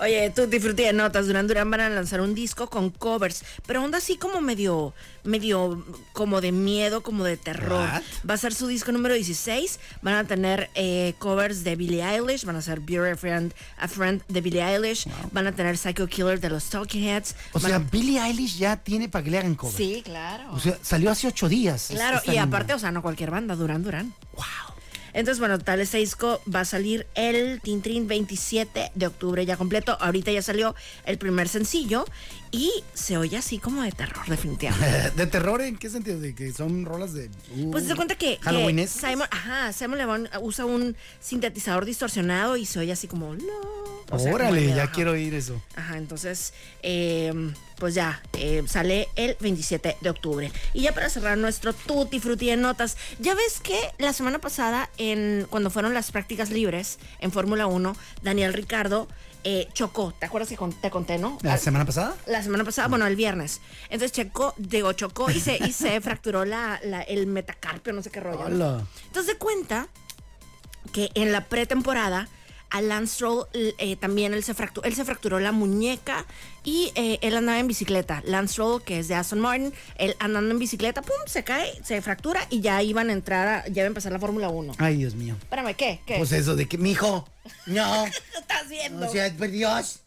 [0.00, 3.82] Oye, tú Frutti de notas, Durán Durán van a lanzar un disco con covers, pero
[3.82, 4.92] onda así como medio,
[5.26, 7.88] medio como de miedo, como de terror.
[7.88, 8.02] What?
[8.28, 12.44] Va a ser su disco número 16, van a tener eh, covers de Billie Eilish,
[12.44, 16.06] van a ser Beauty a Friend, a Friend de Billie Eilish, van a tener Psycho
[16.06, 17.34] Killer de los Talking Heads.
[17.52, 19.76] O sea, a- Billie Eilish ya tiene para que le hagan cover.
[19.76, 20.52] sí, claro.
[20.52, 21.88] O sea, salió hace ocho días.
[21.90, 24.14] Claro, y aparte, o sea, no cualquier banda, Duran Duran.
[24.34, 24.44] Wow.
[25.16, 29.96] Entonces, bueno, tal este disco va a salir el Tintrin 27 de octubre ya completo.
[29.98, 30.74] Ahorita ya salió
[31.06, 32.04] el primer sencillo
[32.52, 35.10] y se oye así como de terror, definitivamente.
[35.16, 36.20] ¿De terror en qué sentido?
[36.20, 37.30] ¿De que son rolas de.
[37.56, 42.58] uh, Pues se cuenta que, que Simon, ajá, Simon Le Bon usa un sintetizador distorsionado
[42.58, 43.34] y se oye así como...
[43.34, 43.42] "No".
[44.08, 45.60] O sea, como Órale, ya quiero oír eso.
[45.74, 46.52] Ajá, entonces,
[46.82, 47.32] eh,
[47.78, 50.50] pues ya, eh, sale el 27 de octubre.
[50.72, 54.88] Y ya para cerrar nuestro tutti frutti de notas, ya ves que la semana pasada,
[54.98, 59.08] en, cuando fueron las prácticas libres en Fórmula 1, Daniel Ricardo
[59.44, 60.12] eh, chocó.
[60.18, 61.38] ¿Te acuerdas que con- te conté, no?
[61.42, 62.16] ¿La semana pasada?
[62.26, 63.60] La semana pasada, bueno, el viernes.
[63.84, 68.10] Entonces checó, digo, chocó y se, y se fracturó la, la- el metacarpio, no sé
[68.10, 68.48] qué rollo.
[68.48, 68.86] ¿no?
[69.06, 69.86] Entonces de cuenta
[70.92, 72.28] que en la pretemporada
[72.70, 76.26] a Lance Stroll eh, también él se, fracturó, él se fracturó la muñeca
[76.64, 78.22] y eh, él andaba en bicicleta.
[78.26, 82.00] Lance Stroll, que es de Aston Martin, él andando en bicicleta, pum, se cae, se
[82.02, 84.74] fractura y ya iban a entrar, a- ya iba a empezar la Fórmula 1.
[84.78, 85.36] Ay, Dios mío.
[85.40, 86.00] Espérame, ¿qué?
[86.06, 86.16] ¿Qué?
[86.18, 87.28] Pues eso de que, mijo,
[87.66, 88.04] no.
[88.32, 89.06] ¿Qué estás viendo?
[89.08, 90.00] O sea, por Dios.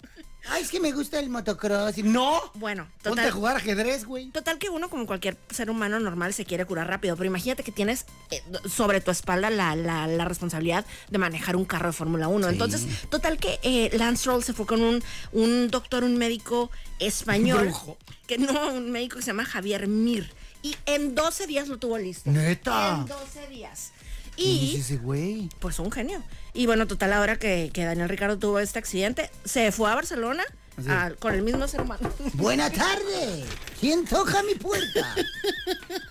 [0.48, 1.98] Ay, es que me gusta el motocross.
[2.00, 2.40] No.
[2.56, 3.28] bueno, Ponte total.
[3.28, 4.32] a jugar ajedrez, güey.
[4.32, 7.72] Total que uno, como cualquier ser humano normal, se quiere curar rápido, pero imagínate que
[7.72, 12.28] tienes eh, sobre tu espalda la, la- la responsabilidad de manejar un carro de Fórmula
[12.30, 12.50] 1.
[12.50, 17.66] Entonces, total que eh, Lance Stroll se fue con un, un doctor, un médico español.
[17.66, 17.98] Brujo.
[18.28, 20.32] Que no, un médico que se llama Javier Mir.
[20.62, 22.30] Y en 12 días lo tuvo listo.
[22.30, 23.00] Neta.
[23.00, 23.92] En 12 días.
[24.40, 25.50] ¿Qué Y ese güey?
[25.60, 26.24] pues un genio.
[26.54, 30.44] Y bueno, total, ahora que, que Daniel Ricardo tuvo este accidente, se fue a Barcelona
[30.88, 32.10] a- con el mismo ser humano.
[32.34, 33.44] Buena tarde.
[33.80, 35.16] ¿Quién toca mi puerta?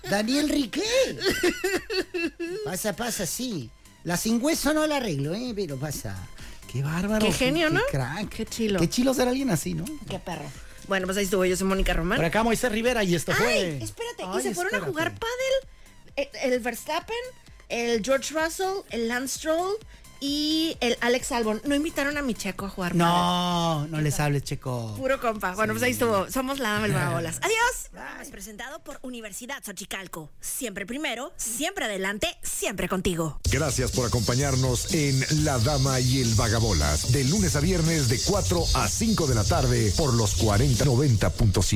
[0.09, 0.83] Daniel Riqué.
[2.65, 3.69] Pasa, pasa, sí.
[4.03, 5.53] La sin hueso no la arreglo, ¿eh?
[5.55, 6.15] Pero pasa.
[6.71, 7.25] Qué bárbaro.
[7.25, 7.81] Qué genio, ¿no?
[7.91, 8.29] crack.
[8.29, 8.79] Qué chilo.
[8.79, 9.85] Qué chilo ser alguien así, ¿no?
[10.09, 10.45] Qué perro.
[10.87, 11.45] Bueno, pues ahí estuvo.
[11.45, 12.17] Yo soy Mónica Román.
[12.17, 13.47] Por acá Moisés Rivera y esto fue.
[13.47, 14.23] Ay, espérate.
[14.39, 16.29] y se fueron a jugar pádel.
[16.43, 17.15] El, el Verstappen,
[17.69, 19.77] el George Russell, el Lance Stroll
[20.21, 21.61] y el Alex Albon.
[21.65, 22.95] No invitaron a mi checo a jugar.
[22.95, 24.95] No, no les hables, Checo.
[24.97, 25.55] Puro compa.
[25.55, 26.29] Bueno, pues ahí estuvo.
[26.29, 27.39] Somos la dama del Vagabolas.
[27.41, 27.89] Adiós.
[28.21, 30.29] Es presentado por Universidad Xochicalco.
[30.39, 33.39] Siempre primero, siempre adelante, siempre contigo.
[33.49, 38.63] Gracias por acompañarnos en La Dama y el Vagabolas, de lunes a viernes de 4
[38.75, 41.63] a 5 de la tarde por los 4090.7.